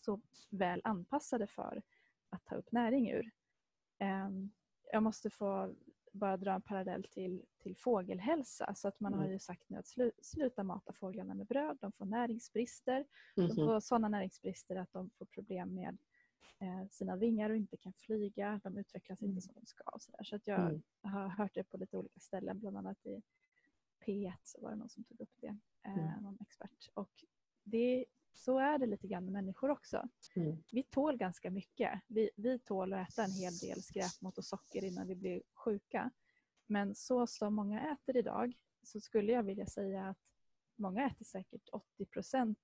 [0.00, 0.20] så
[0.50, 1.82] väl anpassade för
[2.32, 3.30] att ta upp näring ur.
[3.98, 4.52] Ehm,
[4.92, 5.74] jag måste få
[6.12, 8.74] bara dra en parallell till, till fågelhälsa.
[8.74, 9.24] Så att man mm.
[9.24, 11.78] har ju sagt nu att slu, sluta mata fåglarna med bröd.
[11.80, 12.94] De får näringsbrister.
[12.96, 13.54] Mm -hmm.
[13.54, 13.66] De mhm.
[13.66, 15.98] får sådana näringsbrister att de får problem med
[16.58, 18.60] eh, sina vingar och inte kan flyga.
[18.64, 19.30] De utvecklas mm.
[19.30, 19.84] inte som de ska.
[20.00, 20.24] så, där.
[20.24, 20.82] så att jag mm.
[21.02, 22.60] har hört det på lite olika ställen.
[22.60, 23.22] Bland annat i
[24.06, 25.58] P1 så var det någon som tog upp det.
[25.86, 26.22] Eh, mm.
[26.22, 26.88] någon expert.
[26.94, 27.24] Och
[27.64, 30.08] det så är det lite grann med människor också.
[30.36, 30.56] Mm.
[30.72, 32.00] Vi tål ganska mycket.
[32.06, 36.10] Vi, vi tål att äta en hel del skräpmat och socker innan vi blir sjuka.
[36.66, 40.18] Men så som många äter idag så skulle jag vilja säga att
[40.76, 42.58] många äter säkert 80 procent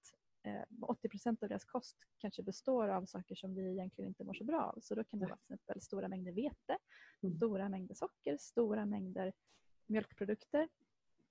[0.83, 4.35] 80 eh, procent av deras kost kanske består av saker som vi egentligen inte mår
[4.35, 4.81] så bra av.
[4.81, 6.79] Så då kan det vara till exempel stora mängder vete,
[7.23, 7.37] mm.
[7.37, 9.33] stora mängder socker, stora mängder
[9.87, 10.69] mjölkprodukter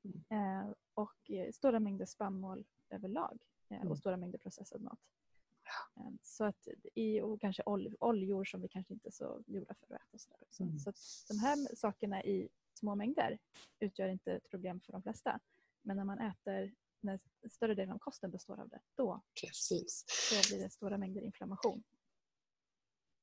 [0.04, 0.23] mm.
[0.30, 3.39] eh, och eh, stora mängder spannmål överlag.
[3.69, 3.97] Eh, och mm.
[3.97, 4.99] stora mängder processad mat.
[5.97, 9.75] Eh, så att i, och kanske ol, oljor som vi kanske inte är så gjorda
[9.75, 10.17] för att äta.
[10.17, 10.63] Så, också.
[10.63, 10.80] Mm.
[10.80, 10.91] så
[11.27, 13.39] de här sakerna i små mängder
[13.80, 15.39] utgör inte ett problem för de flesta.
[15.82, 17.19] Men när man äter, när
[17.51, 20.06] större delen av kosten består av det, då, Precis.
[20.32, 21.84] då blir det stora mängder inflammation.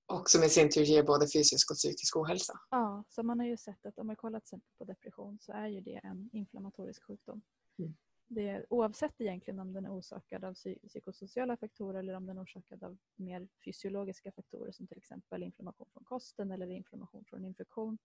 [0.07, 2.61] Och som i sin tur ger både fysisk och psykisk ohälsa.
[2.71, 5.53] Ja, så man har ju sett att om man kollar till exempel på depression så
[5.53, 7.43] är ju det en inflammatorisk sjukdom.
[7.79, 7.95] Mm
[8.29, 10.55] det, oavsett egentligen om den är orsakad av
[10.89, 15.89] psykosociala faktorer eller om den är orsakad av mer fysiologiska faktorer som till exempel inflammation
[15.93, 17.99] från kosten eller inflammation från infektion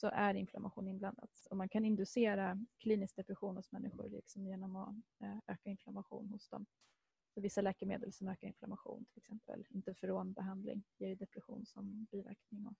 [0.00, 1.46] så är inflammation inblandat.
[1.50, 6.48] Och man kan inducera klinisk depression hos människor liksom genom att eh, öka inflammation hos
[6.48, 6.66] dem.
[7.34, 12.66] Så vissa läkemedel som ökar inflammation, till exempel interferonbehandling, ger depression som biverkning.
[12.66, 12.74] Och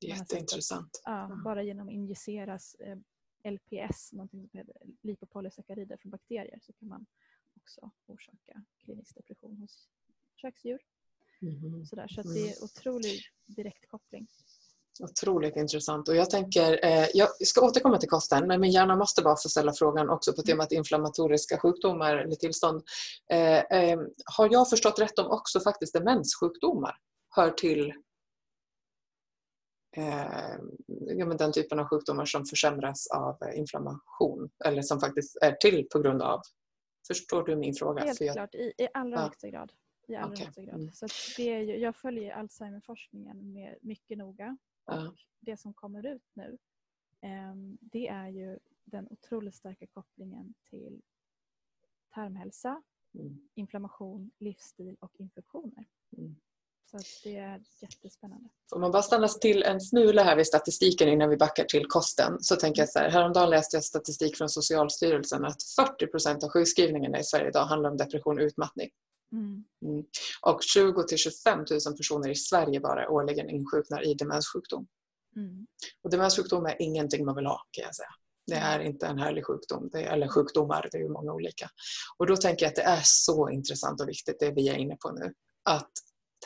[0.00, 1.02] Jätteintressant.
[1.04, 2.98] ja, bara genom att injiceras eh,
[3.44, 7.06] LPS, någonting som heter lipopolysackarider från bakterier, så kan man
[7.56, 9.88] också orsaka klinisk depression hos
[10.36, 10.78] köksdjur.
[11.42, 11.86] Mm.
[11.86, 14.26] Sådär, så det är otrolig direktkoppling.
[15.00, 16.08] Otroligt intressant.
[16.08, 19.48] Och jag, tänker, eh, jag ska återkomma till kosten, men min hjärna måste bara få
[19.48, 22.82] ställa frågan också på temat inflammatoriska sjukdomar eller tillstånd.
[23.30, 24.00] Eh, eh,
[24.36, 26.96] har jag förstått rätt om också faktiskt demenssjukdomar
[27.36, 27.92] hör till
[29.96, 35.88] ja, men den typen av sjukdomar som försämras av inflammation eller som faktiskt är till
[35.92, 36.40] på grund av.
[37.06, 38.04] Förstår du min fråga?
[38.04, 38.34] Helt jag...
[38.34, 39.22] klart, i, i allra ja.
[39.22, 39.72] högsta grad.
[40.06, 40.44] I allra okay.
[40.44, 40.74] högsta grad.
[40.74, 40.92] Mm.
[40.92, 44.56] Så det är ju, jag följer Alzheimerforskningen med mycket noga.
[44.84, 45.14] Och ja.
[45.40, 46.58] Det som kommer ut nu
[47.20, 51.02] eh, det är ju den otroligt starka kopplingen till
[52.14, 52.82] tarmhälsa,
[53.14, 53.48] mm.
[53.54, 55.84] inflammation, livsstil och infektioner.
[56.16, 56.36] Mm.
[56.90, 58.48] Så det är jättespännande.
[58.70, 62.36] Om man bara stannar till en smula här vid statistiken innan vi backar till kosten
[62.40, 66.50] så tänker jag så här, häromdagen läste jag statistik från Socialstyrelsen att 40 procent av
[66.50, 68.90] sjukskrivningarna i Sverige idag handlar om depression och utmattning.
[69.32, 69.64] Mm.
[69.84, 70.04] Mm.
[70.42, 74.86] Och 20 till 25 000 personer i Sverige bara årligen insjuknar i demenssjukdom.
[75.36, 75.66] Mm.
[76.02, 78.08] Och demenssjukdom är ingenting man vill ha kan jag säga.
[78.46, 81.70] Det är inte en härlig sjukdom, det är, eller sjukdomar, det är ju många olika.
[82.18, 84.96] Och då tänker jag att det är så intressant och viktigt det vi är inne
[84.96, 85.34] på nu.
[85.62, 85.90] Att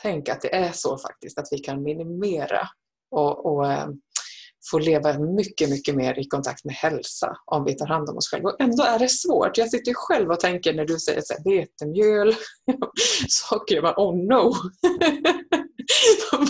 [0.01, 2.67] tänk att det är så faktiskt, att vi kan minimera
[3.11, 3.87] och, och eh,
[4.71, 8.29] få leva mycket, mycket mer i kontakt med hälsa om vi tar hand om oss
[8.29, 8.49] själva.
[8.49, 9.57] Och ändå är det svårt.
[9.57, 12.35] Jag sitter själv och tänker när du säger så här, vetemjöl,
[13.27, 14.53] socker, jag bara oh no!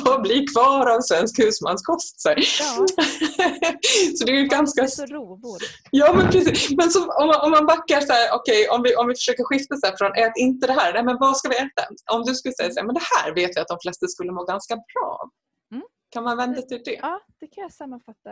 [0.06, 2.22] vad blir kvar av svensk husmanskost?
[2.22, 2.86] Så, Ja.
[4.18, 4.88] så det är ju ganska...
[4.88, 5.58] Så rovor.
[5.92, 6.70] Ja, men precis.
[6.78, 9.44] Men så, om, man, om man backar så här, okej, om, vi, om vi försöker
[9.44, 11.84] skifta så här från ät inte det här, nej, men vad ska vi äta?
[12.14, 14.32] Om du skulle säga så här, men det här vet jag att de flesta skulle
[14.32, 15.30] må ganska bra av.
[15.72, 15.88] Mm.
[16.10, 17.00] Kan man vända till det?
[17.02, 18.32] Ja, det kan jag sammanfatta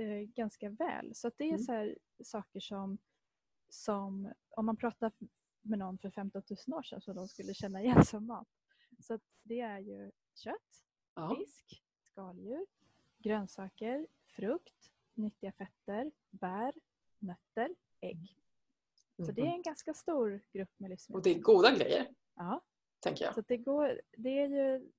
[0.00, 1.10] eh, ganska väl.
[1.14, 1.62] Så det är Mm.
[1.62, 2.98] så här saker som,
[3.70, 5.12] som om man pratar
[5.62, 8.48] med någon för 15 000 år sedan som de skulle känna igen som mat.
[9.02, 11.36] Så det är ju kött, Ja.
[11.38, 12.66] fisk, skaldjur,
[13.18, 16.74] grönsaker, frukt, nyttiga fetter, bär,
[17.18, 18.36] nötter, ägg.
[19.26, 21.18] Så det är en ganska stor grupp med livsmedel.
[21.18, 22.60] Och det är goda grejer, Ja,
[23.00, 23.34] tänker jag.
[23.34, 24.90] så det, går, det är ju...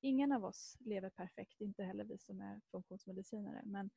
[0.00, 3.62] Ingen av oss lever perfekt, inte heller vi som är funktionsmedicinare.
[3.64, 3.90] Men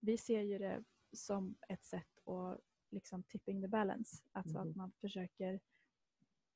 [0.00, 4.22] vi ser ju det som ett sätt att liksom tipping the balance.
[4.32, 4.70] Alltså Mhm.
[4.70, 5.60] att man försöker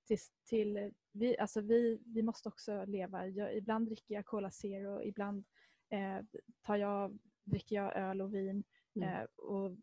[0.07, 3.27] till, till vi, alltså vi, vi måste också leva.
[3.27, 5.45] Jag, ibland dricker jag Cola Zero, ibland
[5.89, 6.21] eh,
[6.63, 8.65] tar jag, dricker jag öl och vin.
[8.95, 9.09] Mm.
[9.09, 9.77] Eh, och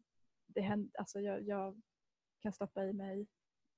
[0.47, 1.81] det händer, alltså jag, jag
[2.39, 3.27] kan stoppa i mig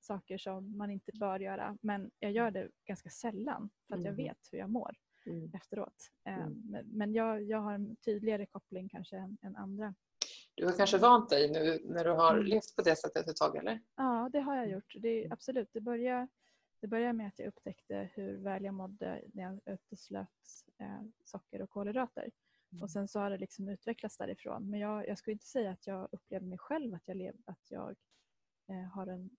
[0.00, 1.78] saker som man inte bör göra.
[1.82, 4.26] Men jag gör det ganska sällan för att jag Mm.
[4.26, 5.50] vet hur jag mår Mm.
[5.54, 6.10] efteråt.
[6.24, 6.62] Eh, Mm.
[6.70, 9.94] Men, men jag, jag har en tydligare koppling kanske än, än andra.
[10.54, 12.46] Du har kanske vant dig nu när du har Mm.
[12.46, 13.80] levt på det sättet ett tag, eller?
[13.96, 14.94] Ja, det har jag gjort.
[14.98, 15.32] Det, Mm.
[15.32, 16.28] absolut, det började,
[16.80, 20.28] det började med att jag upptäckte hur väl jag mådde när jag uteslöt
[20.78, 22.30] eh, socker och kolhydrater.
[22.72, 22.82] Mm.
[22.82, 24.70] Och sen så har det liksom utvecklats därifrån.
[24.70, 27.70] Men jag, jag skulle inte säga att jag upplever mig själv att jag, lev, att
[27.70, 27.96] jag
[28.68, 29.30] eh, har en,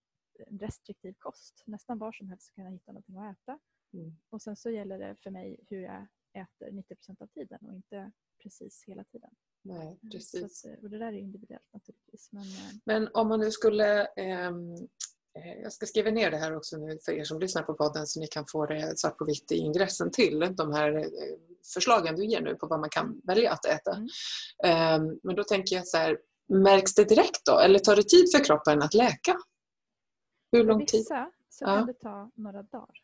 [0.47, 1.63] en restriktiv kost.
[1.65, 3.59] Nästan var som helst kan jag hitta någonting att äta.
[3.93, 4.17] Mm.
[4.29, 8.11] Och sen så gäller det för mig hur jag äter 90% av tiden och inte
[8.43, 9.35] precis hela tiden.
[9.65, 10.65] Nej, precis.
[10.65, 12.29] att, eh, och det där är individuellt naturligtvis.
[12.31, 14.05] Men, eh, Men om man nu skulle...
[14.05, 14.73] ehm,
[15.39, 18.07] eh, jag ska skriva ner det här också nu för er som lyssnar på podden
[18.07, 21.05] så ni kan få det svart på vitt i ingressen till de här eh,
[21.73, 23.91] förslagen du ger nu på vad man kan välja att äta.
[23.95, 24.07] Mm.
[24.65, 26.17] Ehm, Men då tänker jag så här,
[26.49, 29.37] märks det direkt då eller tar det tid för kroppen att läka?
[30.51, 30.99] Hur lång tid?
[30.99, 31.77] vissa så Ja.
[31.77, 32.95] kan det ta några dagar.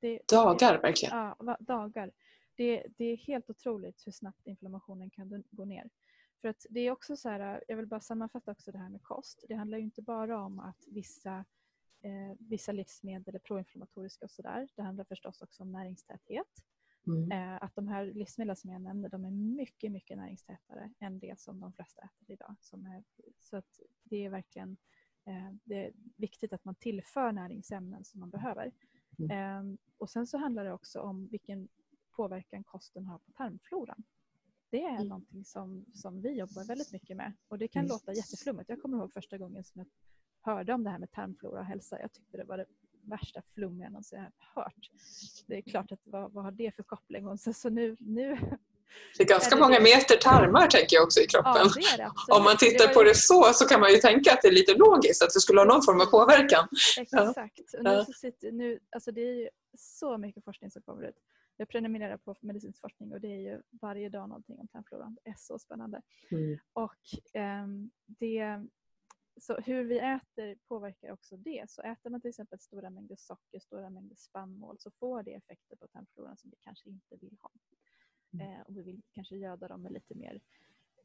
[0.00, 1.16] Det, Dagar verkligen?
[1.16, 2.10] Ja, dagar.
[2.60, 5.90] Det, det är helt otroligt hur snabbt inflammationen kan gå ner.
[6.40, 9.02] För att det är också så här, jag vill bara sammanfatta också det här med
[9.02, 9.44] kost.
[9.48, 11.44] Det handlar ju inte bara om att vissa,
[12.02, 14.68] eh, vissa livsmedel är proinflammatoriska och sådär.
[14.76, 16.46] Det handlar förstås också om näringstäthet.
[17.06, 17.32] Mm.
[17.32, 21.40] Eh, att de här livsmedlen som jag nämnde, de är mycket, mycket näringstätare än det
[21.40, 22.56] som de flesta äter idag.
[22.72, 23.04] Är,
[23.38, 24.76] så att det är verkligen
[25.26, 28.72] eh, det är viktigt att man tillför näringsämnen som man behöver.
[29.18, 29.30] Mm.
[29.30, 31.68] Eh, och sen så handlar det också om vilken
[32.16, 34.02] påverkan kosten har på tarmfloran.
[34.70, 35.08] Det är Mm.
[35.08, 37.32] någonting som, som vi jobbar väldigt mycket med.
[37.48, 37.88] Och det kan Mm.
[37.88, 38.68] låta jätteflummigt.
[38.68, 39.86] Jag kommer ihåg första gången som jag
[40.54, 42.00] hörde om det här med tarmflora och hälsa.
[42.00, 42.66] Jag tyckte det var det
[43.02, 44.90] värsta flummiga jag någonsin har hört.
[45.46, 47.26] Det är klart att vad, vad har det för koppling?
[47.26, 48.38] Och så, så nu, nu
[49.16, 49.82] Det är ganska Är det många det?
[49.84, 51.66] meter tarmar tänker jag också i kroppen.
[51.76, 51.96] ja,
[52.28, 52.34] det.
[52.36, 54.74] Om man tittar på det så så kan man ju tänka att det är lite
[54.74, 56.68] logiskt att det skulle ha någon form av påverkan.
[56.98, 57.74] Exakt.
[57.78, 58.04] Och nu Ja.
[58.04, 61.16] så sitter, nu, alltså det är ju så mycket forskning som kommer ut.
[61.60, 65.16] Jag prenumererar på medicinsk forskning och det är ju varje dag någonting om tarmfloran.
[65.24, 66.02] Det är så spännande.
[66.30, 66.58] Mm.
[66.72, 66.98] Och
[67.32, 68.66] ehm, det,
[69.40, 71.70] så hur vi äter påverkar också det.
[71.70, 75.76] Så äter man till exempel stora mängder socker, stora mängder spannmål så får det effekter
[75.76, 77.50] på tarmfloran som vi kanske inte vill ha.
[78.32, 78.52] Mm.
[78.52, 80.40] Eh, och vi vill kanske göda dem med lite mer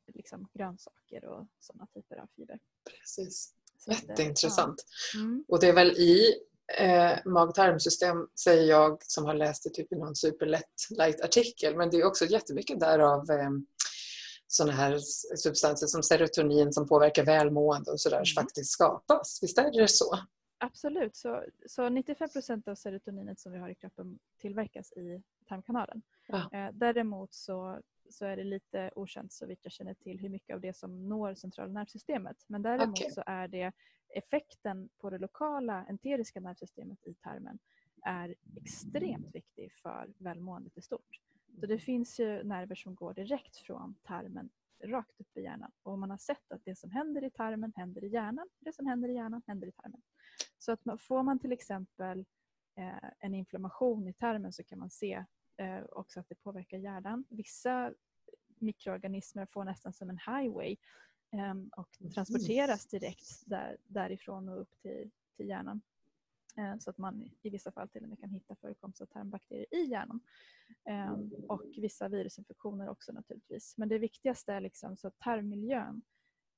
[0.08, 2.60] liksom, grönsaker och sådana typer av fiber.
[2.90, 3.56] Precis.
[3.78, 4.86] Så eh, Jätteintressant.
[5.14, 5.20] Ja.
[5.20, 5.46] Mm.
[5.48, 6.34] Och det är väl i
[6.78, 11.98] eh, mag-tarmsystem, säger jag som har läst det typ i någon superlätt light-artikel, men det
[11.98, 13.50] är också jättemycket därav eh,
[14.48, 14.98] sådana här
[15.38, 18.26] substanser som serotonin som påverkar välmående och sådär Mm.
[18.36, 19.40] faktiskt skapas.
[19.42, 20.20] Visst är det så?
[20.58, 21.16] Absolut.
[21.16, 26.02] Så, så 95 procent av serotoninet som vi har i kroppen tillverkas i tarmkanalen.
[26.28, 26.50] Ja.
[26.54, 30.54] Eh, däremot så, så är det lite okänt så vitt jag känner till hur mycket
[30.54, 32.38] av det som når centrala nervsystemet.
[32.48, 33.12] Men däremot Okej.
[33.12, 33.72] så är det
[34.18, 37.60] effekten på det lokala enteriska nervsystemet i tarmen
[38.06, 41.22] är extremt viktig för välmåendet i stort.
[41.60, 44.50] Så det finns ju nerver som går direkt från tarmen
[44.84, 45.72] rakt upp i hjärnan.
[45.84, 48.50] Och man har sett att det som händer i tarmen händer i hjärnan.
[48.60, 50.02] Det som händer i hjärnan händer i tarmen.
[50.58, 52.26] Så att man, får man till exempel
[52.76, 55.26] eh, en inflammation i tarmen så kan man se
[55.58, 57.26] eh, också att det påverkar hjärnan.
[57.30, 57.94] Vissa
[58.60, 60.76] mikroorganismer får nästan som en highway
[61.78, 65.82] och transporteras direkt där, därifrån och upp till, till hjärnan.
[66.58, 69.66] Eh, så att man i vissa fall till och med kan hitta förekomst av tarmbakterier
[69.72, 70.20] i hjärnan.
[70.90, 71.18] Eh,
[71.48, 73.78] och vissa virusinfektioner också naturligtvis.
[73.78, 76.02] Men det viktigaste är liksom så att tarmmiljön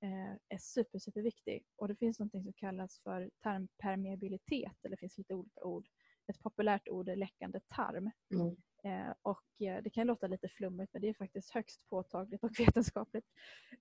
[0.02, 1.66] eh, är super, superviktig.
[1.76, 5.88] Och det finns något som kallas för tarmpermeabilitet, eller det finns lite olika ord.
[6.28, 8.12] Ett populärt ord är läckande tarm.
[8.34, 8.56] Mm.
[8.84, 12.52] Eh, och eh, det kan låta lite flummigt men det är faktiskt högst påtagligt och
[12.60, 13.26] vetenskapligt.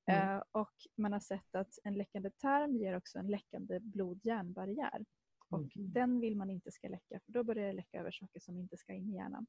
[0.07, 0.43] Mm.
[0.53, 5.05] Och man har sett att en läckande tarm ger också en läckande blod-hjärnbarriär.
[5.49, 5.93] Och mm.
[5.93, 8.77] den vill man inte ska läcka för då börjar det läcka över saker som inte
[8.77, 9.47] ska in i hjärnan.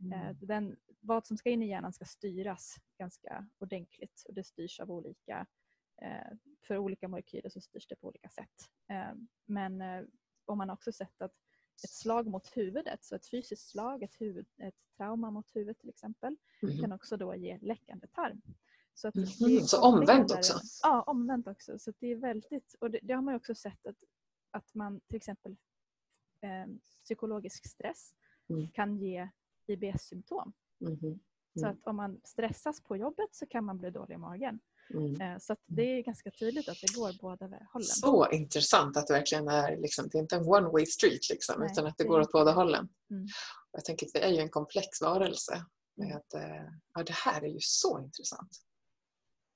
[0.00, 0.36] Mm.
[0.40, 4.90] Den, vad som ska in i hjärnan ska styras ganska ordentligt och det styrs av
[4.90, 5.46] olika,
[6.66, 8.70] för olika molekyler så styrs det på olika sätt.
[9.46, 9.82] Men
[10.44, 11.34] om man också sett att
[11.84, 15.88] ett slag mot huvudet, så ett fysiskt slag, ett, huvud, ett trauma mot huvudet till
[15.88, 16.78] exempel, mm.
[16.80, 18.42] kan också då ge läckande tarm.
[18.94, 19.60] Så, att mm.
[19.60, 20.60] så omvänt också?
[20.82, 21.78] Ja, omvänt också.
[21.78, 24.04] Så det är väldigt, och det, det, har man också sett att,
[24.50, 25.56] att man till exempel
[26.40, 28.14] eh, psykologisk stress
[28.48, 28.68] mm.
[28.68, 29.28] kan ge
[29.66, 30.52] IBS-symptom.
[30.80, 31.20] Mm.
[31.60, 34.60] Så att om man stressas på jobbet så kan man bli dålig i magen.
[34.94, 35.20] Mm.
[35.20, 37.86] Eh, så det är ganska tydligt att det går båda hållen.
[37.86, 41.54] Så intressant att det verkligen är, liksom, det är inte en one way street liksom,
[41.58, 42.88] Nej, utan att det, det går åt båda hållen.
[43.10, 43.26] Mm.
[43.72, 45.64] Jag tänker att vi är ju en komplex varelse.
[45.96, 46.16] Med mm.
[46.16, 48.50] att, eh, ja, det här är ju så intressant.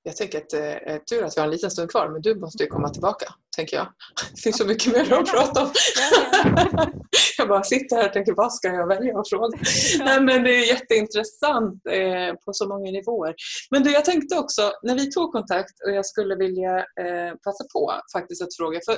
[0.03, 2.23] Jag tänker att det eh, är tur att vi har en liten stund kvar men
[2.23, 3.87] du måste ju komma tillbaka, tänker jag.
[4.35, 5.73] Det finns så mycket mer att prata om.
[7.39, 9.59] jag bara sitter här och tänker vad ska jag välja fråga?
[9.99, 13.35] Nej, men det är jätteintressant eh, på så många nivåer.
[13.71, 17.65] Men du, jag tänkte också, när vi tog kontakt och jag skulle vilja eh, passa
[17.73, 18.97] på faktiskt att fråga, för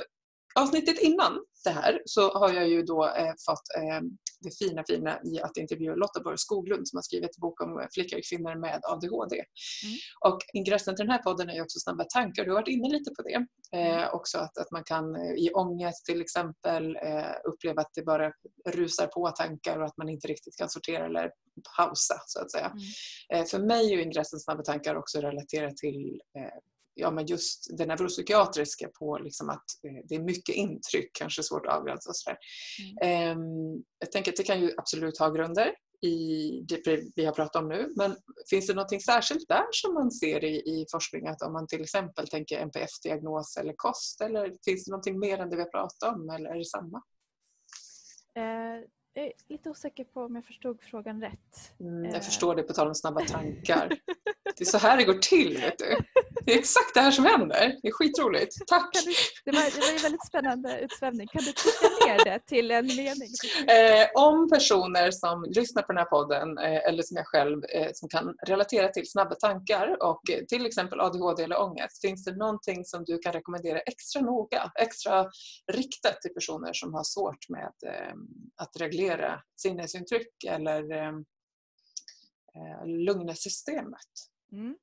[0.55, 4.01] avsnittet innan det här så har jag ju då eh, fått eh,
[4.41, 7.87] det fina fina i att intervjua Lotta Borg Skoglund som har skrivit en bok om
[7.93, 9.35] flickor och kvinnor med ADHD.
[9.35, 9.97] Mm.
[10.25, 12.43] Och ingressen till den här podden är också Snabba tankar.
[12.43, 13.45] Du har varit inne lite på det.
[13.77, 14.09] Eh, mm.
[14.13, 18.31] också att, att man kan eh, i ångest till exempel eh, uppleva att det bara
[18.69, 21.31] rusar på tankar och att man inte riktigt kan sortera eller
[21.77, 22.65] pausa så att säga.
[22.65, 22.83] Mm.
[23.33, 26.59] Eh, för mig är ingressen Snabba tankar också relaterat till eh,
[26.93, 31.65] ja, men just det neuropsykiatriska på liksom att eh, det är mycket intryck, kanske svårt
[31.65, 32.09] att avgränsa.
[32.09, 32.37] Och sådär.
[33.03, 33.39] Mm.
[33.39, 37.55] Um, jag tänker att det kan ju absolut ha grunder i det vi har pratat
[37.55, 37.93] om nu.
[37.97, 38.15] Men
[38.49, 41.27] finns det något särskilt där som man ser i, i forskning?
[41.27, 45.49] Att om man till exempel tänker NPF-diagnos eller kost eller finns det något mer än
[45.49, 47.01] det vi har pratat om eller är det samma?
[48.35, 51.79] Eh, jag är lite osäker på om jag förstod frågan rätt.
[51.79, 52.21] Mm, jag eh.
[52.21, 53.89] förstår det på tal om snabba tankar.
[54.57, 55.57] Det är så här det går till.
[55.57, 55.97] Vet du.
[56.45, 57.77] Det är exakt det här som händer.
[57.81, 58.55] Det är skitroligt.
[58.67, 58.89] Tack!
[58.93, 59.11] Du,
[59.45, 61.27] det, var, det var en väldigt spännande utsvävning.
[61.27, 63.29] Kan du trycka ner det till en mening?
[63.67, 67.89] Eh, om personer som lyssnar på den här podden eh, eller som jag själv eh,
[67.93, 72.01] som kan relatera till snabba tankar och eh, till exempel ADHD eller ångest.
[72.01, 75.29] Finns det någonting som du kan rekommendera extra noga, extra
[75.71, 78.13] riktat till personer som har svårt med eh,
[78.55, 81.13] att reglera sinnesintryck eller eh,
[82.85, 84.09] lugna systemet?
[84.51, 84.75] Mm.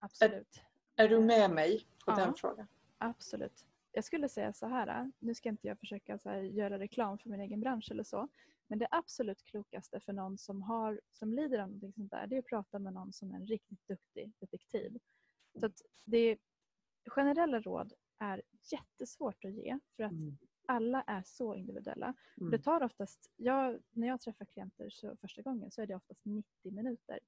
[0.00, 0.62] Absolut.
[0.96, 2.66] Är, är, du med mig på ja, den frågan?
[2.98, 3.66] Absolut.
[3.92, 7.40] Jag skulle säga så här, nu ska inte jag försöka här, göra reklam för min
[7.40, 8.28] egen bransch eller så,
[8.66, 12.36] men det absolut klokaste för någon som, har, som lider av något sånt där, det
[12.36, 14.98] är att prata med någon som är en riktigt duktig detektiv.
[15.60, 16.38] Så att det,
[17.06, 20.38] generella råd är jättesvårt att ge för att mm.
[20.68, 22.14] alla är så individuella.
[22.40, 22.50] Mm.
[22.50, 26.24] Det tar oftast, jag, när jag träffar klienter så första gången så är det oftast
[26.24, 27.20] 90 minuter.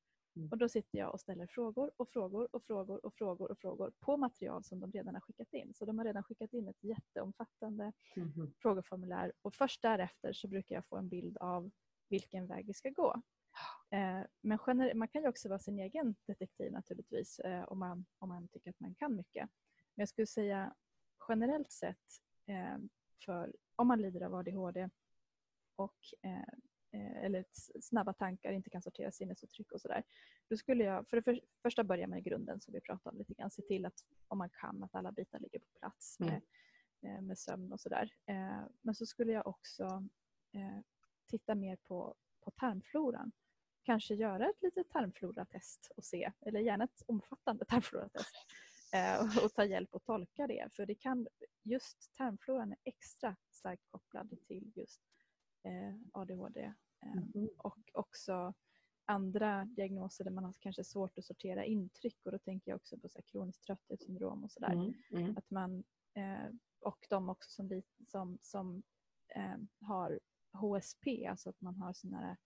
[0.51, 3.93] Och då sitter jag och ställer frågor och frågor och frågor och frågor och frågor
[4.01, 5.75] på material som de redan har skickat in.
[5.75, 8.53] Så de har redan skickat in ett jätteomfattande mm.
[8.59, 11.71] frågeformulär och först därefter så brukar jag få en bild av
[12.09, 13.23] vilken väg vi ska gå.
[13.91, 14.59] Eh, men
[14.99, 18.71] man kan ju också vara sin egen detektiv naturligtvis eh, om, man, om man tycker
[18.71, 19.49] att man kan mycket.
[19.95, 20.75] Men jag skulle säga
[21.29, 22.79] generellt sett eh,
[23.25, 24.89] för om man lider av ADHD
[25.77, 25.97] och
[26.93, 27.45] eller
[27.81, 30.03] snabba tankar, inte kan sortera sinnesuttryck och sådär.
[30.49, 33.35] Då skulle jag för det för, första börja med grunden som vi pratade om lite
[33.35, 33.51] grann.
[33.51, 36.43] Se till att om man kan att alla bitar ligger på plats med, mm.
[37.17, 38.15] Eh, med sömn och sådär.
[38.27, 40.09] Eh, men så skulle jag också
[41.27, 43.33] titta mer på, på tarmfloran.
[43.83, 48.37] Kanske göra ett litet tarmfloratest och se, eller gärna ett omfattande tarmfloratest
[49.21, 50.69] och, och ta hjälp och tolka det.
[50.73, 51.29] För det kan,
[51.63, 55.22] just tarmfloran är extra starkt kopplad till just eh,
[56.13, 56.73] ADHD
[57.03, 57.49] mm.
[57.59, 58.55] och också
[59.05, 62.99] andra diagnoser där man har kanske svårt att sortera intryck och då tänker jag också
[62.99, 64.73] på så här kroniskt trötthetssyndrom och sådär.
[64.73, 64.95] Mm.
[65.11, 65.37] Mm.
[65.37, 68.83] Att man, eh, och de också som, som, som
[69.35, 70.21] eh, har
[70.53, 72.37] HSP, alltså att man har sån här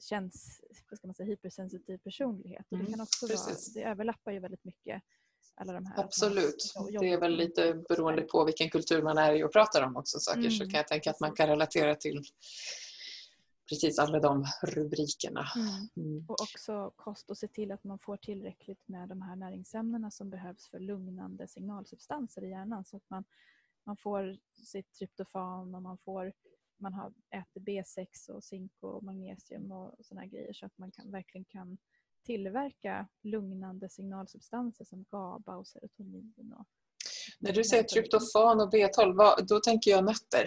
[0.00, 2.66] känns, vad ska man säga, hypersensitiv personlighet.
[2.70, 5.02] Och det, kan också vara, det överlappar ju väldigt mycket
[5.54, 6.04] alla de här.
[6.04, 6.74] Absolut.
[7.00, 10.18] Det är väl lite beroende på vilken kultur man är i och pratar om också
[10.18, 10.50] saker mm.
[10.50, 12.22] så kan jag tänka att man kan relatera till
[13.68, 15.46] precis alla de rubrikerna.
[15.56, 15.88] Mm.
[16.10, 16.24] Mm.
[16.28, 20.30] Och också kost och se till att man får tillräckligt med de här näringsämnena som
[20.30, 23.24] behövs för lugnande signalsubstanser i hjärnan så att man,
[23.84, 26.32] man får sitt tryptofan och man får
[26.78, 31.10] man har, äter B6 och zink och magnesium och sådana grejer så att man kan,
[31.10, 31.78] verkligen kan
[32.26, 36.54] tillverka lugnande signalsubstanser som GABA och serotonin.
[36.58, 36.66] Och
[37.40, 40.46] När du säger tryptofan och B12, vad, då tänker jag nötter.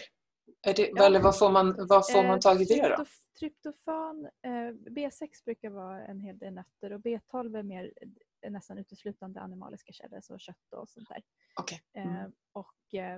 [0.64, 1.06] Det, ja.
[1.06, 3.06] Eller vad får man, vad får man tag i det då?
[3.40, 7.94] Tryptofan, eh, B6 brukar vara en hel del nötter och B12 är mer
[8.42, 11.22] är nästan uteslutande animaliska källor, så kött och sånt där.
[11.62, 11.80] Okay.
[11.94, 12.16] Mm.
[12.16, 13.16] Eh, och eh,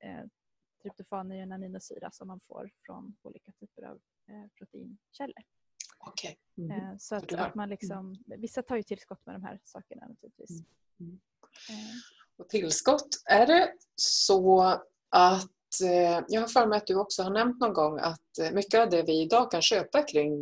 [0.00, 0.24] eh,
[0.82, 5.44] tryptofan är en aminosyra som man får från olika typer av eh, proteinkällor.
[6.06, 6.34] Okay.
[6.58, 6.70] Mm.
[6.70, 10.50] Eh, så att, att, man liksom, vissa tar ju tillskott med de här sakerna naturligtvis.
[10.50, 10.66] Mm.
[11.00, 11.20] mm.
[11.68, 11.94] Eh.
[12.36, 14.62] Och tillskott, är det så
[15.10, 15.50] att
[15.82, 18.90] Eh, jag har för mig att du också har nämnt någon gång att mycket av
[18.90, 20.40] det vi idag kan köpa kring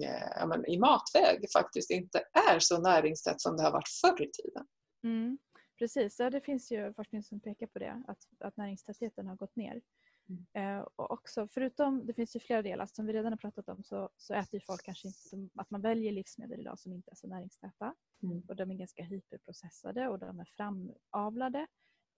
[0.48, 4.66] men, i matväg faktiskt inte är så näringstätt som det har varit förr i tiden.
[5.04, 5.38] Mm,
[5.78, 9.56] precis, ja, det finns ju forskning som pekar på det, att, att näringstätheten har gått
[9.56, 9.80] ner.
[10.28, 10.46] Mm.
[10.52, 13.82] Eh, och också, förutom, det finns ju flera delar som vi redan har pratat om
[13.82, 17.26] så, så äter folk kanske inte, att man väljer livsmedel idag som inte är så
[17.26, 17.94] näringstäta.
[18.22, 18.42] Mm.
[18.48, 21.66] Och de är ganska hyperprocessade och de är framavlade.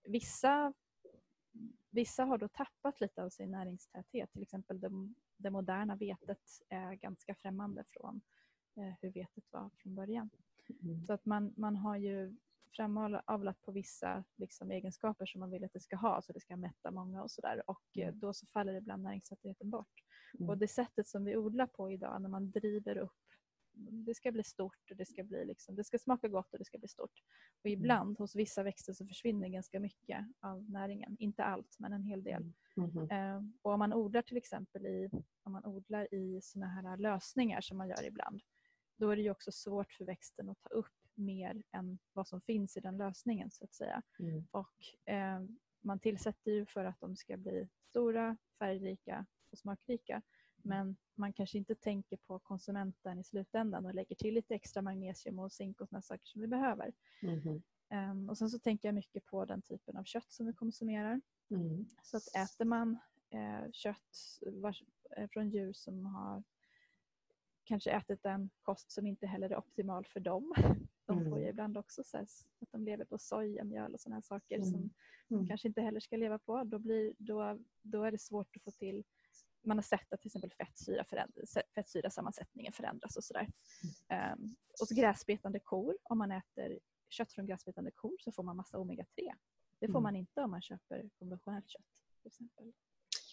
[0.03, 0.73] Vissa
[1.89, 4.31] Vissa har då tappat lite av sin näringstäthet.
[4.31, 4.89] Till exempel det,
[5.37, 6.39] det moderna vetet
[6.69, 8.21] är ganska främmande från
[8.77, 10.29] eh, hur vetet var från början.
[10.83, 11.05] Mm.
[11.05, 12.35] Så att man, man har ju
[12.75, 16.55] framavlat på vissa liksom, egenskaper som man vill att det ska ha, så det ska
[16.57, 17.63] mätta många och sådär.
[17.67, 18.19] Och eh, mm.
[18.19, 19.93] då så faller ibland näringstätheten bort.
[20.39, 20.49] Mm.
[20.49, 23.11] Och det sättet som vi odlar på idag, när man driver upp
[23.77, 26.65] det ska bli stort och det ska, bli liksom, det ska smaka gott och det
[26.65, 27.23] ska bli stort.
[27.59, 27.79] Och mm.
[27.79, 31.15] ibland hos vissa växter så försvinner ganska mycket av näringen.
[31.19, 32.53] Inte allt, men en hel del.
[32.77, 33.09] Mm.
[33.09, 33.35] Mm.
[33.35, 35.09] Uh, och om man odlar till exempel i,
[35.43, 38.41] om man odlar i såna här lösningar som man gör ibland,
[38.97, 42.41] då är det ju också svårt för växten att ta upp mer än vad som
[42.41, 44.01] finns i den lösningen så att säga.
[44.19, 44.47] Mm.
[44.51, 44.73] Och
[45.11, 45.49] uh,
[45.81, 50.21] man tillsätter ju för att de ska bli stora, färgrika och smakrika.
[50.55, 55.39] Men man kanske inte tänker på konsumenten i slutändan och lägger till lite extra magnesium
[55.39, 56.93] och zink och sådana saker som vi behöver.
[57.21, 57.61] Mm.
[58.11, 61.21] Um, och sen så tänker jag mycket på den typen av kött som vi konsumerar.
[61.49, 61.85] Mm.
[62.03, 62.97] Så att äter man
[63.29, 64.83] eh, kött vars,
[65.17, 66.43] eh, från djur som har
[67.63, 70.53] kanske ätit en kost som inte heller är optimal för dem.
[71.23, 71.49] De får ju mm.
[71.49, 74.89] ibland också så att de lever på sojamjöl och sådana saker som mm.
[75.27, 75.47] de mm.
[75.47, 76.63] kanske inte heller ska leva på.
[76.63, 79.03] Då, blir, då, då är det svårt att få till
[79.65, 81.05] man har sett att till exempel fettsyra
[81.75, 83.47] fettsyrasammansättningen förändras och sådär.
[84.33, 88.77] Um, och gräsbetande kor, om man äter kött från gräsbetande kor så får man massa
[88.77, 89.33] omega-3.
[89.79, 90.03] Det får mm.
[90.03, 91.85] man inte om man köper konventionellt kött
[92.21, 92.73] till exempel.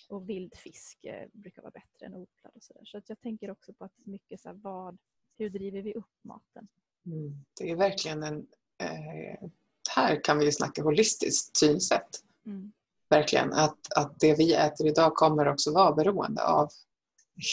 [0.09, 2.85] Och vild fisk eh, brukar vara bättre än odlad och sådär.
[2.85, 4.99] Så att jag tänker också på att mycket så här, vad,
[5.37, 6.69] hur driver vi upp maten?
[7.07, 7.45] Mm.
[7.61, 8.47] Det är verkligen en...
[8.79, 9.49] Eh,
[9.95, 12.09] här kan vi snacka holistiskt synsätt.
[12.47, 12.73] Mm
[13.13, 16.69] verkligen att, att det vi äter idag kommer också vara beroende av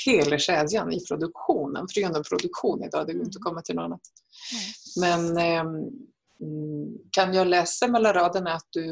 [0.05, 1.87] hela kedjan i produktionen.
[1.87, 4.01] För det är ju ändå produktion idag, det går inte att komma till något annat.
[5.01, 5.63] Men eh,
[7.11, 8.85] kan jag läsa mellan raderna att, du,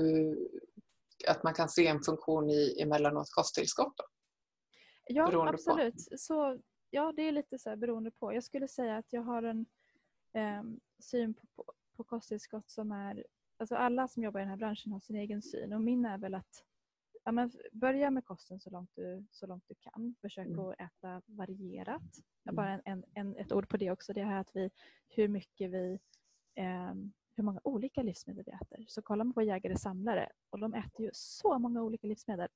[1.27, 3.93] att man kan se en funktion i emellanåt kosttillskott?
[3.97, 4.03] Då?
[5.07, 5.95] Ja, absolut.
[5.95, 6.17] På.
[6.17, 6.57] Så,
[6.89, 8.33] ja, det är lite så här beroende på.
[8.33, 9.65] Jag skulle säga att jag har en
[10.37, 10.63] eh,
[10.99, 13.25] syn på, på, på kosttillskott som är
[13.57, 16.17] alltså alla som jobbar i den här branschen har sin egen syn och min är
[16.17, 16.63] väl att
[17.23, 20.15] ja, men börja med kosten så långt du, så långt du kan.
[20.21, 20.59] Försök mm.
[20.59, 22.01] att äta varierat.
[22.45, 22.55] Mm.
[22.55, 24.13] Bara en, en, ett ord på det också.
[24.13, 24.69] Det här att vi,
[25.07, 25.99] hur mycket vi
[26.55, 26.93] eh,
[27.37, 28.85] hur många olika livsmedel vi äter.
[28.87, 32.47] Så kollar man på jägare samlare och de äter ju så många olika livsmedel.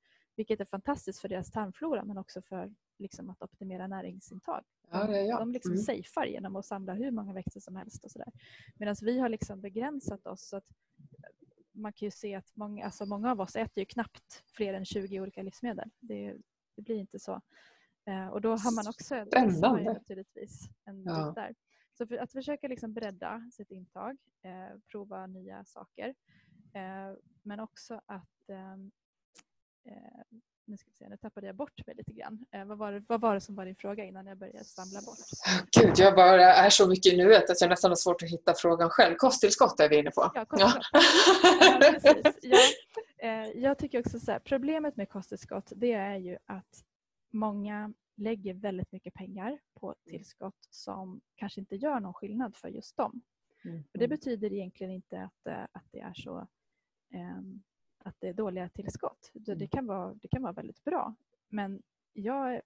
[0.41, 4.63] Vilket är fantastiskt för deras tarmflora men också för liksom, att optimera näringsintag.
[4.91, 5.39] Ja, är jag.
[5.39, 5.83] De liksom mm.
[5.83, 8.05] safear genom att samla hur många växter som helst.
[8.05, 8.31] och sådär.
[8.75, 10.49] Medan vi har liksom begränsat oss.
[10.49, 10.65] Så att
[11.71, 14.85] man kan ju se att många, alltså många av oss äter ju knappt fler än
[14.85, 15.89] 20 olika livsmedel.
[15.99, 16.37] Det,
[16.75, 17.41] det blir inte så.
[18.05, 19.93] Eh, och då har man också Spännande.
[19.93, 21.33] naturligtvis en ja.
[21.35, 21.55] där.
[21.93, 26.15] Så för att försöka liksom bredda sitt intag, eh, prova nya saker.
[26.73, 28.91] Eh, men också att ehm,
[29.85, 29.93] eh,
[30.65, 32.45] nu, ska vi se, nu tappade jag bort mig lite grann.
[32.51, 35.17] Eh, vad, var vad var det som var din fråga innan jag började svamla bort?
[35.77, 38.53] Gud, jag bara är så mycket i nuet att jag nästan har svårt att hitta
[38.53, 39.15] frågan själv.
[39.15, 40.31] Kosttillskott är vi inne på.
[40.33, 40.81] Ja, ja.
[42.03, 42.57] ja, ja.
[43.17, 46.83] Eh, jag tycker också så här, problemet med kosttillskott det är ju att
[47.31, 52.97] många lägger väldigt mycket pengar på tillskott som kanske inte gör någon skillnad för just
[52.97, 53.21] dem.
[53.65, 53.83] Mm.
[53.93, 56.47] Och det betyder egentligen inte att, eh, att det är så
[57.13, 57.63] um,
[58.05, 59.31] att det är dåliga tillskott.
[59.33, 59.67] Det, mm.
[59.67, 61.15] kan vara, det kan vara väldigt bra.
[61.49, 61.81] Men
[62.13, 62.61] jag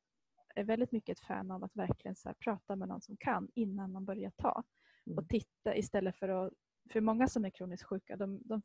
[0.56, 3.92] är väldigt mycket ett fan av att verkligen så prata med någon som kan innan
[3.92, 4.64] man börjar ta.
[5.06, 5.28] Och mm.
[5.28, 6.54] titta istället för att...
[6.92, 8.62] För många som är kroniskt sjuka, de, de,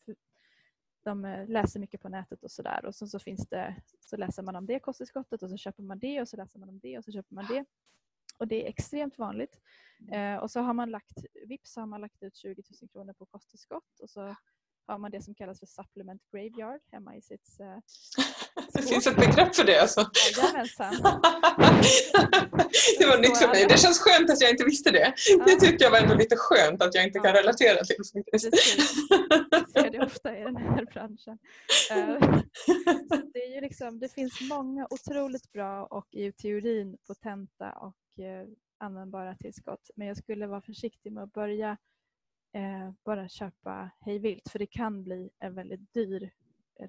[1.05, 4.43] de eh, läser mycket på nätet och sådär och så, så finns det, så läser
[4.43, 6.99] man om det kosttillskottet och så köper man det och så läser man om det
[6.99, 7.65] och så köper man det.
[8.39, 9.61] Och det är extremt vanligt.
[10.13, 13.27] Eh, och så har man lagt, vips har man lagt ut 20 000 kronor på
[13.27, 14.37] kosttillskott och så
[14.87, 17.79] har man det som kallas för supplement graveyard hemma i sitt eh,
[18.73, 20.11] Det finns ett begrepp för det alltså?
[20.37, 20.93] Jajamensan.
[22.99, 23.67] det var nytt för mig.
[23.69, 25.15] Det känns skönt att jag inte visste det.
[25.29, 25.45] Ja.
[25.45, 28.25] Det tyckte jag var ändå lite skönt att jag inte kan relatera till.
[28.33, 28.53] Precis.
[29.51, 31.39] Jag ser det ofta i den här branschen.
[31.91, 32.41] Eh,
[33.33, 38.47] det, är ju liksom, det finns många otroligt bra och i teorin potenta och eh,
[38.79, 39.91] användbara tillskott.
[39.97, 41.77] Men jag skulle vara försiktig med att börja
[42.55, 46.31] eh, bara köpa hejvilt för det kan bli en väldigt dyr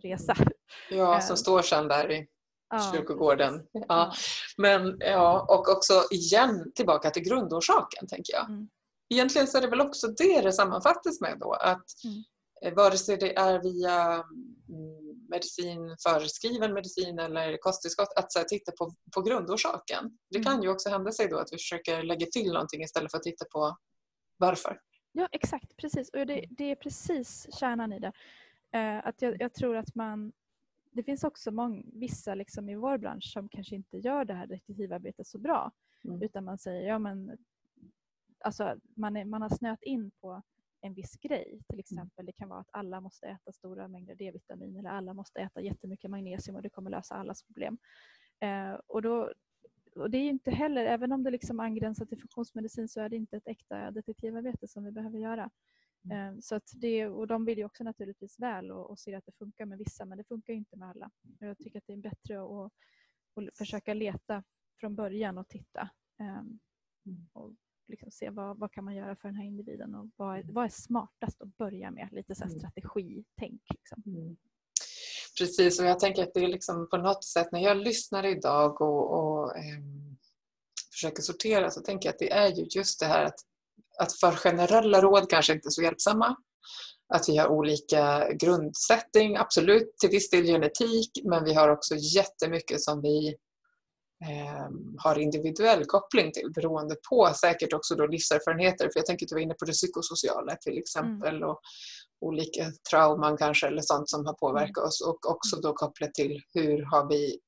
[0.02, 0.36] resa.
[0.90, 2.28] Ja, som eh, står sen där i
[2.70, 3.68] ja, kyrkogården.
[3.72, 3.82] Ja.
[3.88, 4.14] ja.
[4.58, 8.50] Men, ja, och också igen tillbaka till grundorsaken tänker jag.
[8.50, 8.70] Mm.
[9.10, 12.24] Egentligen så är det väl också det det sammanfattas med då att mm.
[12.66, 18.46] Eh, vare sig det är via mm, medicin, föreskriven medicin eller kosttillskott, att så här,
[18.46, 20.18] titta på, på grundorsaken.
[20.30, 20.64] Det kan mm.
[20.64, 23.46] ju också hända sig då att vi försöker lägga till någonting istället för att titta
[23.46, 23.78] på
[24.38, 24.78] varför.
[25.12, 26.10] Ja exakt, precis.
[26.10, 28.12] Och det, det är precis kärnan i det.
[28.72, 30.32] Eh, att jag, jag, tror att man
[30.92, 34.48] det finns också många, vissa liksom i vår bransch som kanske inte gör det här
[34.48, 35.72] detektivarbetet så bra.
[36.04, 36.22] Mm.
[36.22, 37.38] Utan man säger, ja men
[38.40, 40.42] alltså, man, är, man har snöat in på
[40.82, 41.62] en viss grej.
[41.70, 41.80] Till mm.
[41.80, 45.62] exempel det kan vara att alla måste äta stora mängder D-vitamin eller alla måste äta
[45.62, 47.78] jättemycket magnesium och det kommer lösa allas problem.
[48.40, 49.34] Eh, och, då,
[49.96, 53.16] och det är inte heller, även om det liksom angränsar till funktionsmedicin så är det
[53.16, 55.50] inte ett äkta detektivarbete som vi behöver göra.
[56.06, 56.34] Mm.
[56.34, 59.26] Eh, så att det, och de vill ju också naturligtvis väl och, och ser att
[59.26, 61.12] det funkar med vissa men det funkar inte med alla.
[61.40, 62.72] Jag tycker att det är bättre att,
[63.36, 64.44] att försöka leta
[64.80, 65.90] från början och titta.
[66.20, 66.60] Um,
[67.34, 67.54] och
[67.88, 70.66] liksom se vad, vad kan man göra för den här individen och vad är, vad
[70.66, 72.10] är smartast att börja med?
[72.12, 72.60] Lite så här mm.
[72.60, 73.62] strategitänk.
[73.70, 74.04] Liksom.
[74.06, 74.38] Mm.
[75.42, 78.82] Precis, och jag tänker att det är liksom på något sätt när jag lyssnar idag
[78.82, 79.80] och, och eh,
[80.92, 83.36] försöker sortera så tänker jag att det är ju just det här att,
[84.00, 86.36] att för generella råd kanske inte är så hjälpsamma.
[87.14, 92.82] Att vi har olika grundsättning, absolut till viss del genetik, men vi har också jättemycket
[92.82, 93.28] som vi
[94.24, 98.86] eh, har individuell koppling till beroende på säkert också då livserfarenheter.
[98.86, 101.50] För jag tänker att du var inne på det psykosociala till exempel mm.
[101.50, 101.62] och
[102.22, 104.88] olika trauman kanske eller sånt som har påverkat mm.
[104.88, 107.40] oss och också då kopplat till hur har vi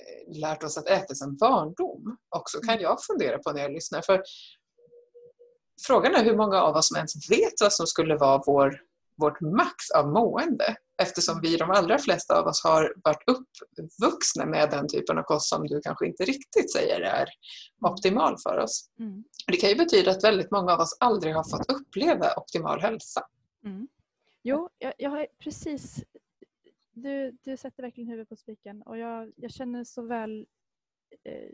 [0.00, 2.82] eh, lärt oss att äta sedan barndom också kan mm.
[2.82, 4.02] jag fundera på när jag lyssnar.
[4.02, 4.22] För
[5.86, 8.80] Frågan är hur många av oss som ens vet vad som skulle vara vår,
[9.16, 14.70] vårt max av mående eftersom vi, de allra flesta av oss, har varit uppvuxna med
[14.70, 17.28] den typen av kost som du kanske inte riktigt säger är
[17.86, 18.88] optimal för oss.
[18.98, 19.24] Mm.
[19.46, 23.22] Det kan ju betyda att väldigt många av oss aldrig har fått uppleva optimal hälsa.
[23.64, 23.88] Mm.
[24.42, 26.04] Jo, jag, jag har precis...
[26.92, 30.46] Du, du sätter verkligen huvudet på spiken och jag, jag känner så väl
[31.24, 31.50] eh,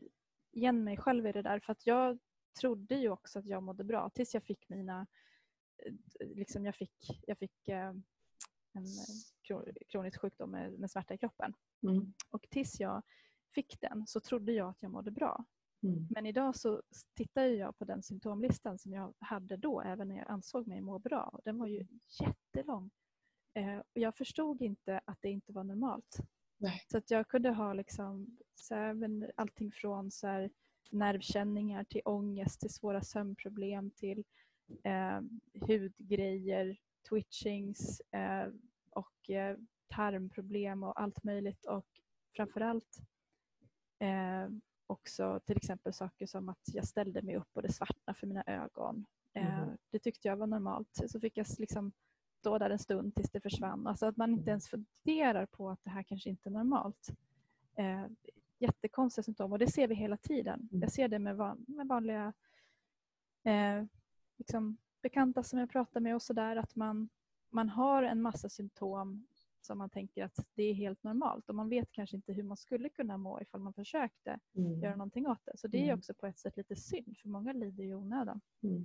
[0.53, 2.19] igen mig själv i det där för att jag
[2.61, 5.07] trodde ju också att jag mådde bra tills jag fick mina...
[5.87, 7.93] Eh, liksom jag fick, jag fick eh,
[8.73, 8.85] en
[9.89, 11.55] kronisk sjukdom med, med smärta i kroppen.
[11.83, 12.15] Mm.
[12.31, 13.03] Och tills jag
[13.55, 15.45] fick den så trodde jag att jag mådde bra.
[15.89, 16.07] Mm.
[16.11, 16.83] Men idag så
[17.15, 20.99] tittar jag på den symptomlistan som jag hade då, även när jag ansåg mig må
[20.99, 21.41] bra.
[21.45, 21.87] Den var ju
[22.21, 22.91] jättelång.
[23.55, 26.17] Eh, och jag förstod inte att det inte var normalt.
[26.59, 26.83] Nej.
[26.91, 30.51] Så att jag kunde ha liksom, så här, allting från så här,
[30.91, 34.25] nervkänningar till ångest, till svåra sömnproblem, till
[34.85, 35.21] eh,
[35.67, 36.77] hudgrejer,
[37.09, 38.49] twitchings eh,
[38.91, 39.57] och eh,
[39.89, 41.67] tarmproblem och allt möjligt.
[41.67, 41.87] Och
[42.37, 42.99] framförallt
[43.99, 44.49] eh,
[44.87, 48.45] också till exempel saker som att jag ställde mig upp och det svartnade för mina
[48.47, 49.07] ögon.
[49.33, 49.77] Mm.
[49.91, 51.01] Det tyckte jag var normalt.
[51.07, 51.93] Så fick jag liksom
[52.39, 53.87] stå där en stund tills det försvann.
[53.87, 57.09] Alltså att man inte ens funderar på att det här kanske inte är normalt.
[57.75, 58.07] Eh,
[58.59, 60.69] jättekonstiga symptom och det ser vi hela tiden.
[60.73, 60.83] Mm.
[60.83, 62.33] Jag ser det med, van, med vanliga
[63.45, 63.85] eh,
[64.37, 67.09] liksom bekanta som jag pratar med och sådär att man,
[67.51, 69.27] man har en massa symptom
[69.67, 72.57] som man tänker att det är helt normalt och man vet kanske inte hur man
[72.57, 74.81] skulle kunna må ifall man försökte mm.
[74.81, 75.59] göra någonting åt det.
[75.59, 75.99] Så det är mm.
[75.99, 78.41] också på ett sätt lite synd för många lider i onödan.
[78.63, 78.85] Mm.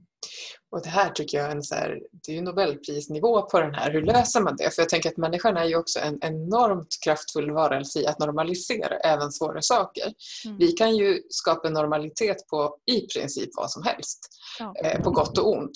[0.72, 3.92] Och det här tycker jag är en så här, det är Nobelprisnivå på den här.
[3.92, 4.76] Hur löser man det?
[4.76, 8.98] För jag tänker att människan är ju också en enormt kraftfull varelse i att normalisera
[8.98, 10.14] även svåra saker.
[10.46, 10.58] Mm.
[10.58, 14.20] Vi kan ju skapa normalitet på i princip vad som helst.
[14.60, 14.74] Ja.
[14.84, 15.72] Eh, på gott och ont.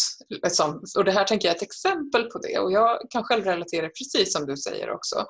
[0.98, 2.60] och det här tänker jag är ett exempel på det.
[2.60, 5.26] Och jag kan själv relatera precis som du säger också.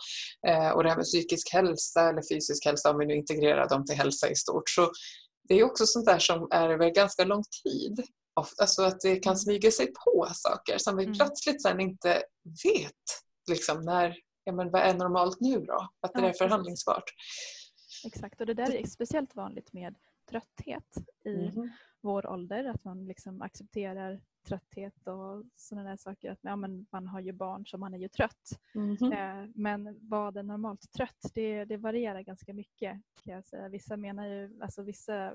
[0.47, 3.85] Eh, och det här med psykisk hälsa eller fysisk hälsa, om vi nu integrerar dem
[3.85, 4.69] till hälsa i stort.
[4.69, 4.91] Så
[5.47, 8.05] det är också sånt där som är över ganska lång tid
[8.35, 11.15] alltså att det kan smyga sig på saker som vi mm.
[11.15, 12.23] plötsligt sen inte
[12.63, 12.93] vet
[13.51, 15.89] liksom, när, ja, men vad är normalt nu då?
[15.99, 17.03] Att det Ja, är förhandlingsbart.
[18.05, 19.95] Exakt, och det där är speciellt vanligt med
[20.29, 21.71] trötthet i Mhm.
[22.01, 22.65] vår ålder.
[22.65, 26.31] Att man liksom accepterar trötthet och sådana där saker.
[26.31, 28.49] Att ja, men man har ju barn så man är ju trött.
[28.73, 29.11] Mhm.
[29.13, 31.31] Eh, Men vad är normalt trött?
[31.33, 33.69] Det, det varierar ganska mycket kan jag säga.
[33.69, 35.33] Vissa menar ju, alltså vissa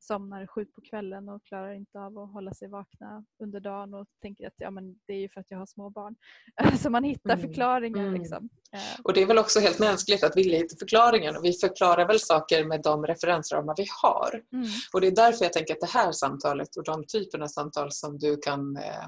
[0.00, 4.06] somnar sju på kvällen och klarar inte av att hålla sig vakna under dagen och
[4.22, 6.16] tänker att ja, men det är ju för att jag har små barn.
[6.82, 7.48] Så man hittar Mm.
[7.48, 8.02] förklaringar.
[8.06, 8.14] Mm.
[8.20, 8.48] Liksom.
[8.72, 12.06] Eh, Och det är väl också helt mänskligt att vilja hitta förklaringen och vi förklarar
[12.06, 14.42] väl saker med de referensramar vi har.
[14.52, 14.68] Mm.
[14.92, 17.92] Och det är därför jag tänker att det här samtalet och de typerna av samtal
[17.92, 19.04] som du kan eh,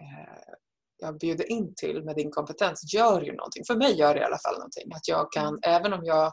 [0.00, 0.42] eh,
[0.98, 3.64] jag bjuder in till med din kompetens gör ju någonting.
[3.66, 4.92] För mig gör det i alla fall någonting.
[4.94, 6.32] Att jag kan, även om jag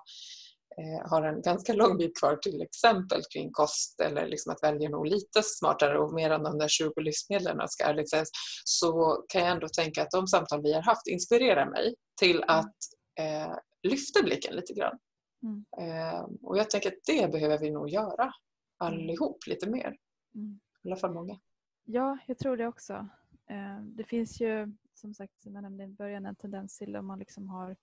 [1.05, 5.07] har en ganska lång bit kvar till exempel kring kost eller liksom att välja nog
[5.07, 8.29] lite smartare och mer än de där 20 livsmedlen ska ärligt sägas,
[8.63, 12.75] så kan jag ändå tänka att de samtal vi har haft inspirerar mig till att
[13.19, 13.53] eh,
[13.83, 14.99] lyfta blicken lite grann.
[15.43, 15.65] Mm.
[15.81, 18.31] Eh, och jag tänker att det behöver vi nog göra
[18.77, 19.95] allihop lite mer.
[20.35, 20.59] Mm.
[20.83, 21.39] I alla fall många.
[21.85, 22.93] Ja, jag tror det också.
[23.49, 27.07] Eh, Det finns ju som sagt som jag nämnde i början en tendens till om
[27.07, 27.75] man liksom har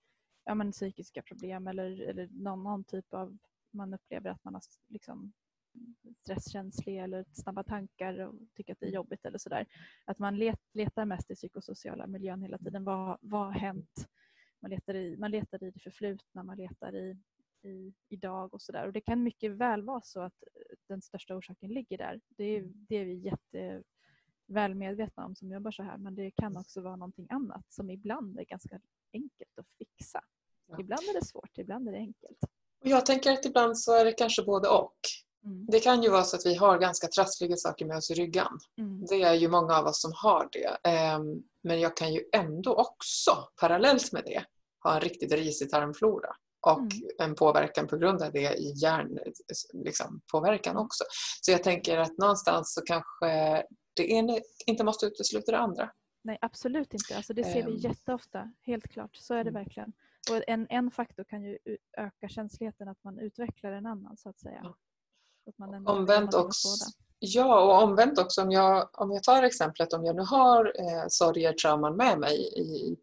[0.47, 3.37] ja, men psykiska problem eller, eller någon, någon typ av
[3.71, 5.33] man upplever att man har liksom
[6.21, 9.65] stresskänslig eller snabba tankar och tycker att det är jobbigt eller sådär.
[10.05, 12.83] Att man let, letar mest i psykosociala miljön hela tiden.
[12.83, 14.07] Vad, vad har hänt?
[14.59, 17.17] Man letar, i, man letar i det förflutna, man letar i,
[17.63, 18.87] i idag och sådär.
[18.87, 20.43] Och det kan mycket väl vara så att
[20.87, 22.21] den största orsaken ligger där.
[22.27, 23.83] Det är, det är vi jätte
[24.47, 27.89] väl medvetna om som jobbar så här men det kan också vara någonting annat som
[27.89, 28.79] ibland är ganska
[29.13, 30.21] enkelt att fixa.
[30.79, 32.37] Ibland är det svårt, ibland är det enkelt.
[32.81, 34.95] Och jag tänker att ibland så är det kanske både och.
[35.45, 35.65] Mm.
[35.65, 38.59] Det kan ju vara så att vi har ganska trassliga saker med oss i ryggan.
[38.77, 39.05] Mm.
[39.05, 40.77] Det är ju många av oss som har det.
[40.89, 44.43] Ehm, Men jag kan ju ändå också parallellt med det
[44.83, 46.29] ha en riktigt risig tarmflora
[46.67, 46.89] och Mm.
[47.19, 49.33] en påverkan på grund av det i hjärnpåverkan
[49.73, 51.03] liksom, påverkan också.
[51.41, 53.63] Så jag tänker att någonstans så kanske
[53.95, 54.33] det ena
[54.65, 55.89] inte måste utesluta det andra.
[56.23, 57.15] Nej, absolut inte.
[57.17, 57.77] Alltså det ser vi Ehm.
[57.77, 58.51] jätteofta.
[58.61, 59.63] Helt klart, så är det Mm.
[59.63, 59.93] verkligen.
[60.29, 61.57] Och en, en faktor kan ju
[61.97, 64.59] öka känsligheten att man utvecklar en annan så att säga.
[64.63, 64.77] Ja.
[65.49, 66.67] Att man Omvänt också,
[67.19, 71.05] ja, och omvänt också om jag, om jag tar exemplet om jag nu har eh,
[71.09, 72.97] sorger, trauman med mig i,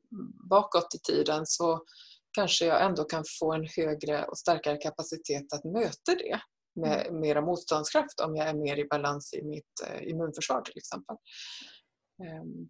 [0.50, 1.84] bakåt i tiden så
[2.32, 6.40] kanske jag ändå kan få en högre och starkare kapacitet att möta det
[6.80, 11.16] med mera motståndskraft om jag är mer i balans i mitt eh, immunförsvar till exempel.
[12.22, 12.68] Ehm,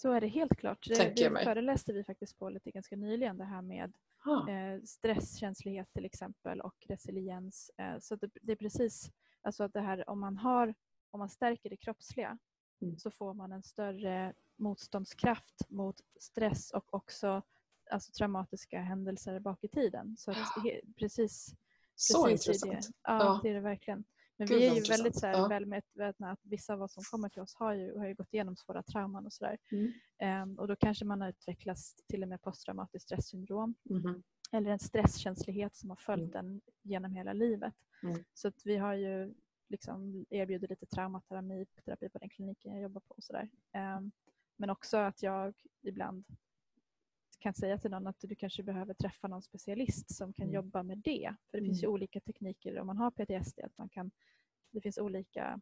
[0.00, 0.86] Så är det helt klart.
[0.88, 3.92] Det, det föreläste vi faktiskt på lite ganska nyligen det här med
[4.24, 7.70] ah, eh, stresskänslighet till exempel och resiliens.
[7.78, 9.10] Eh, så det, det är precis
[9.42, 10.74] alltså att det här om man har
[11.10, 12.38] om man stärker det kroppsliga
[12.82, 12.98] Mm.
[12.98, 17.42] så får man en större motståndskraft mot stress och också
[17.90, 20.16] alltså, traumatiska händelser bak i tiden.
[20.16, 21.54] Så att, he, precis,
[21.94, 22.86] så precis i intressant.
[22.86, 23.40] Det, ja, Ja.
[23.42, 24.04] det är det verkligen.
[24.40, 25.48] Men Gud, vi är ju väldigt så här, Ja.
[25.48, 28.34] väl medvetna att vissa av oss som kommer till oss har ju, har ju gått
[28.34, 29.58] igenom svåra trauman och sådär.
[29.72, 29.92] Mm.
[30.18, 34.22] Ehm, och då kanske man har utvecklats till och med posttraumatiskt stressyndrom Mhm.
[34.52, 36.46] eller en stresskänslighet som har följt Mm.
[36.46, 37.74] en genom hela livet.
[38.02, 38.24] Mm.
[38.34, 39.34] Så att vi har ju
[39.68, 43.14] liksom erbjuder lite traumaterapi terapi på den kliniken jag jobbar på.
[43.14, 43.48] Och sådär.
[43.72, 44.10] Ehm,
[44.56, 46.24] men också att jag ibland
[47.40, 50.54] kan säga till någon att du kanske behöver träffa någon specialist som kan Mm.
[50.54, 51.34] jobba med det.
[51.50, 51.92] För det finns ju Mm.
[51.94, 53.60] olika tekniker om man har PTSD.
[53.62, 54.10] Att man kan,
[54.72, 55.60] det finns olika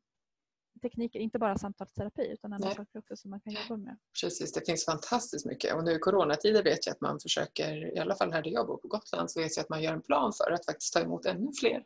[0.82, 2.76] tekniker, inte bara samtalsterapi utan andra Nej.
[2.76, 3.96] saker också som man kan jobba med.
[4.22, 5.74] Precis, det finns fantastiskt mycket.
[5.74, 8.66] Och nu i coronatider vet jag att man försöker, i alla fall här där jag
[8.66, 11.00] bor på Gotland, så vet jag att man gör en plan för att faktiskt ta
[11.00, 11.84] emot ännu fler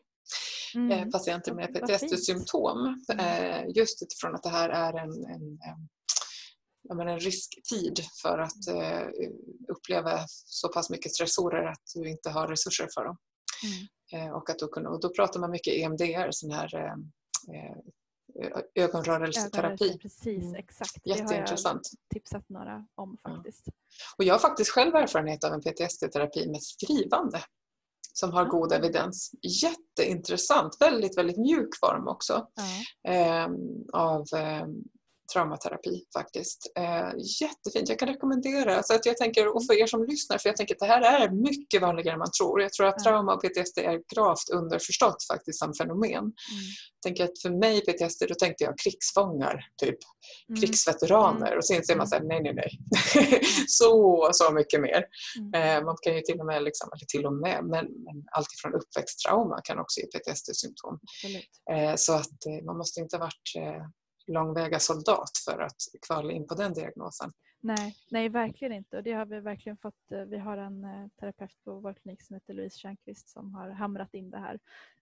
[0.74, 0.90] Mm.
[0.90, 1.74] eh, patienter med.
[1.74, 3.04] PTSD-symptom.
[3.18, 5.58] Eh, just utifrån att det här är en, en,
[6.90, 9.08] menar, en risktid för att eh,
[9.68, 13.16] uppleva så pass mycket stressorer att du inte har resurser för dem.
[14.12, 14.26] Mm.
[14.28, 16.94] Eh, och, att då, kunna, och då pratar man mycket EMDR, sån här eh,
[17.54, 19.98] eh, ögonrörelseterapi.
[19.98, 20.54] Precis, Mm.
[20.54, 20.90] exakt.
[21.04, 21.90] Det har jag Jätteintressant.
[22.14, 23.30] tipsat några om Ja.
[23.34, 23.66] faktiskt.
[24.18, 27.40] Och jag har faktiskt själv erfarenhet av en PTSD-terapi med skrivande
[28.12, 28.76] som har god Ah.
[28.76, 29.30] evidens.
[29.62, 32.46] Jätteintressant, väldigt, väldigt mjuk form också
[33.04, 33.10] Ja.
[33.12, 33.48] eh,
[33.92, 34.66] av eh,
[35.32, 36.72] traumaterapi faktiskt.
[36.78, 37.10] Eh,
[37.40, 38.82] jättefint, jag kan rekommendera.
[38.82, 41.20] Så att jag tänker, och för er som lyssnar, för jag tänker att det här
[41.20, 42.62] är mycket vanligare än man tror.
[42.62, 46.12] Jag tror att trauma och PTSD är gravt underförstått faktiskt som fenomen.
[46.18, 46.32] Mm.
[46.94, 49.98] Jag tänker att för mig PTSD, då tänkte jag krigsfångar, typ
[50.48, 50.60] Mm.
[50.60, 52.08] krigsveteraner och sen ser man Mm.
[52.08, 52.70] så här, nej, nej, nej.
[53.66, 55.04] så, så mycket mer.
[55.38, 55.78] Mm.
[55.78, 58.74] Eh, man kan ju till och med, liksom, eller till och med, men, men alltifrån
[58.74, 60.98] uppväxttrauma kan också ge PTSD-symptom.
[61.72, 63.82] Eh, så att eh, man måste inte ha varit eh,
[64.26, 67.32] långväga soldat för att kvala in på den diagnosen.
[67.60, 68.96] Nej, nej, verkligen inte.
[68.96, 70.12] Och det har vi verkligen fått.
[70.12, 73.70] Eh, vi har en eh, terapeut på vår klinik som heter Louise Tjärnqvist som har
[73.70, 74.58] hamrat in det här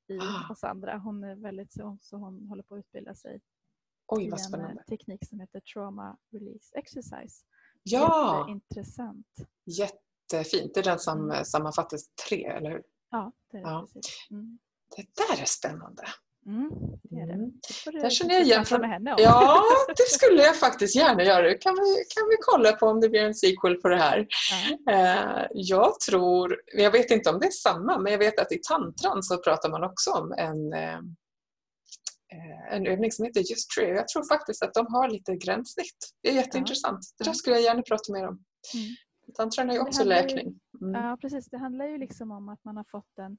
[0.06, 0.52] i Ah.
[0.52, 0.98] oss andra.
[0.98, 3.40] Hon är väldigt så, så hon håller på att utbilda sig
[4.06, 4.80] Oj, i vad en spännande.
[4.80, 7.44] eh, teknik som heter Trauma Release Exercise.
[7.82, 9.26] Ja, Intressant.
[9.64, 10.74] jättefint.
[10.74, 11.44] Det är den som Mm.
[11.44, 11.98] sammanfattar
[12.28, 12.82] tre, eller hur?
[13.10, 13.80] Ja, det är det Ja.
[13.92, 14.28] precis.
[14.30, 14.58] Mm.
[14.96, 16.02] Det där är spännande.
[16.46, 16.70] Mm,
[17.02, 17.32] det är det.
[17.32, 17.50] Mm.
[17.84, 19.16] Det Där känner jag igen prata från- med henne om.
[19.20, 19.62] Ja,
[19.96, 21.54] det skulle jag faktiskt gärna göra.
[21.58, 24.26] Kan vi, kan vi kolla på om det blir en sequel på det här?
[24.90, 28.58] Eh, Jag tror, jag vet inte om det är samma, men jag vet att i
[28.68, 30.94] tantran så pratar man också om en, eh,
[32.34, 33.88] eh, en övning som heter Just Tree.
[33.94, 35.98] Jag tror faktiskt att de har lite gränssnitt.
[36.22, 37.00] Det är jätteintressant.
[37.18, 38.44] Det där skulle jag gärna prata mer om.
[38.74, 38.86] Mm.
[39.36, 40.60] Tantran är ju också handlar ju- läkning.
[40.80, 41.02] Mm.
[41.04, 41.46] Ja, precis.
[41.50, 43.38] Det handlar ju liksom om att man har fått en,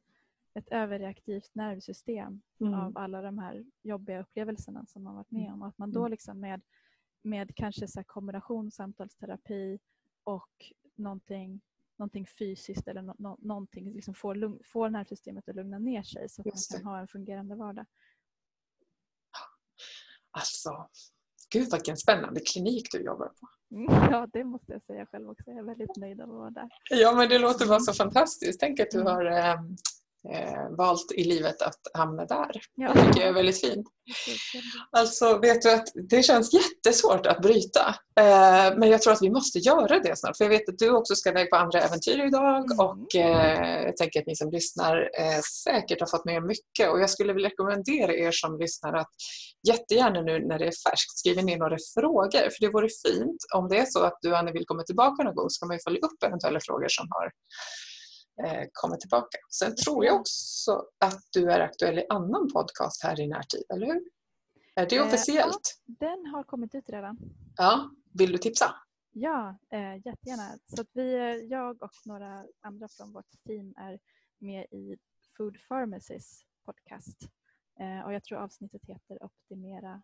[0.53, 2.73] ett överreaktivt nervsystem Mm.
[2.73, 5.61] av alla de här jobbiga upplevelserna som man varit med om.
[5.61, 6.11] Och att man då Mm.
[6.11, 6.61] liksom med,
[7.23, 9.79] med kanske så här kombination samtalsterapi
[10.23, 11.61] och någonting,
[11.97, 16.29] någonting fysiskt eller no, no, någonting liksom får, lugn, får nervsystemet att lugna ner sig
[16.29, 17.85] så att Just man kan ha en fungerande vardag.
[20.31, 20.89] Alltså,
[21.53, 23.47] gud vilken spännande klinik du jobbar på.
[23.75, 25.43] Mm, Ja, det måste jag säga själv också.
[25.47, 26.69] Jag är väldigt nöjd av att vara där.
[26.89, 28.59] Ja, men det låter bara så fantastiskt.
[28.59, 29.13] Tänk att du Mm.
[29.13, 29.25] har
[30.33, 32.51] eh, valt i livet att hamna där.
[32.75, 33.87] Ja, Det tycker jag är väldigt fint.
[34.91, 37.95] Alltså, vet du att det känns jättesvårt att bryta.
[38.19, 40.37] Eh, men jag tror att vi måste göra det snart.
[40.37, 42.79] För jag vet att du också ska iväg på andra äventyr idag Mm.
[42.79, 46.91] och eh, jag tänker att ni som lyssnar eh, säkert har fått med er mycket.
[46.91, 49.09] Och jag skulle vilja rekommendera er som lyssnar att
[49.67, 52.49] jättegärna nu när det är färskt skriva ner några frågor.
[52.49, 55.35] För det vore fint om det är så att du Annie vill komma tillbaka någon
[55.35, 57.31] gång så kan man ju följa upp eventuella frågor som har
[58.43, 59.37] eh, kommit tillbaka.
[59.51, 63.85] Sen tror jag också att du är aktuell i annan podcast här i närtid, eller
[63.87, 64.03] hur?
[64.75, 65.81] Är det Eh, officiellt?
[65.85, 67.17] Den har kommit ut redan.
[67.57, 67.91] Ja.
[68.13, 68.75] Vill du tipsa?
[69.11, 70.57] Ja, eh, jättegärna.
[70.65, 73.99] Så att vi, jag och några andra från vårt team är
[74.37, 74.97] med i
[75.37, 77.17] Food Pharmacys podcast.
[77.79, 80.01] Eh, och jag tror avsnittet heter Optimera,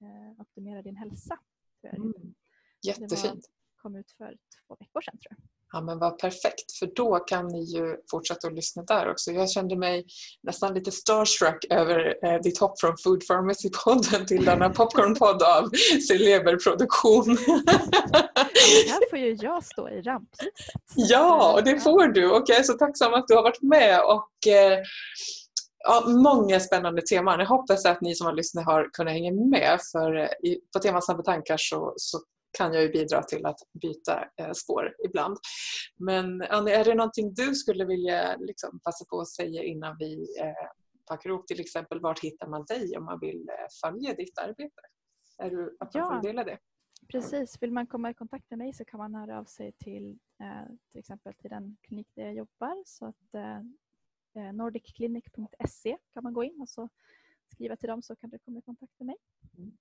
[0.00, 1.38] eh, Optimera din hälsa.
[1.80, 2.18] Tror jag det.
[2.18, 2.34] Mm.
[2.82, 3.50] Jättefint.
[3.76, 4.36] kom ut för
[4.66, 5.55] två veckor sedan tror jag.
[5.72, 9.30] Ja, men vad perfekt, för då kan ni ju fortsätta att lyssna där också.
[9.30, 10.04] Jag kände mig
[10.42, 15.70] nästan lite starstruck över eh, ditt hopp från Food Pharmacy-podden till denna popcornpodd av
[16.08, 17.36] Celeberproduktion.
[18.88, 20.54] Här får ju jag stå i rampljuset.
[20.94, 24.00] ja, och det får du och jag är så tacksam att du har varit med
[24.00, 24.78] och eh,
[25.84, 27.40] ja, många spännande teman.
[27.40, 30.28] Jag hoppas att ni som har lyssnat har kunnat hänga med för eh,
[30.72, 32.18] på temat snabba tankar så, så
[32.56, 35.36] kan jag ju bidra till att byta eh, spår ibland.
[35.96, 40.26] Men Annie, är det någonting du skulle vilja liksom, passa på att säga innan vi
[40.40, 40.68] eh,
[41.08, 44.80] packar ihop till exempel vart hittar man dig om man vill eh, följa ditt arbete?
[45.38, 46.08] Är du öppen Ja.
[46.08, 46.58] för att dela det?
[47.12, 50.18] Precis, vill man komma i kontakt med mig så kan man höra av sig till
[50.90, 52.82] till exempel till den klinik där jag jobbar.
[52.86, 53.34] Så att
[54.54, 56.88] nordicclinic.se kan man gå in och så
[57.52, 59.16] skriva till dem så kan du komma i kontakt med mig.
[59.58, 59.76] Mm.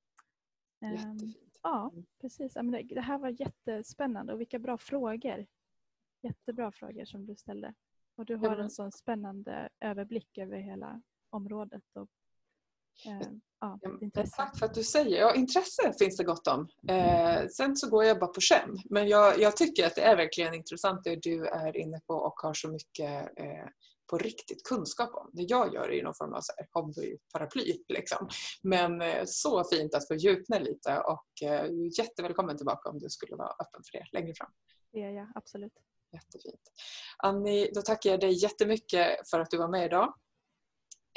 [0.82, 1.45] Ehm, Jättefint.
[1.66, 1.92] Ja,
[2.22, 2.56] precis.
[2.56, 5.46] Ja, men det, här var jättespännande och vilka bra frågor.
[6.22, 7.74] Jättebra frågor som du ställde.
[8.16, 11.84] Och du har en sån spännande överblick över hela området.
[11.94, 12.10] Och,
[13.06, 13.28] eh,
[13.60, 13.80] ja.
[14.36, 15.20] Tack för att du säger.
[15.20, 16.68] Ja, intresse finns det gott om.
[16.88, 18.78] Eh, sen så går jag bara på känn.
[18.90, 22.34] Men jag, jag tycker att det är verkligen intressant det du är inne på och
[22.36, 23.68] har så mycket eh,
[24.10, 25.30] på riktigt kunskap om.
[25.34, 27.84] Det jag gör är någon form av så här hobbyparaply.
[27.88, 28.30] Liksom.
[28.64, 31.66] Men eh, så fint att få djupna lite och eh,
[31.98, 34.52] jättevälkommen tillbaka om du skulle vara öppen för det längre fram.
[34.92, 35.74] Det är jag absolut.
[36.14, 36.72] Jättefint.
[37.18, 40.14] Annie, då tackar jag dig jättemycket för att du var med idag.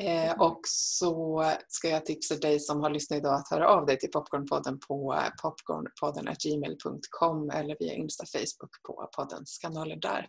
[0.03, 3.99] Eh, och så ska jag tipsa dig som har lyssnat idag att höra av dig
[3.99, 10.28] till Popcornpodden på eh, popcornpodden.gmail.com eller via Insta Facebook på poddens kanaler där.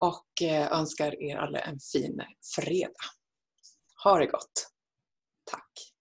[0.00, 2.20] Och eh, önskar er alla en fin
[2.56, 3.04] fredag.
[4.04, 4.70] Ha det gott.
[5.50, 5.95] Tack.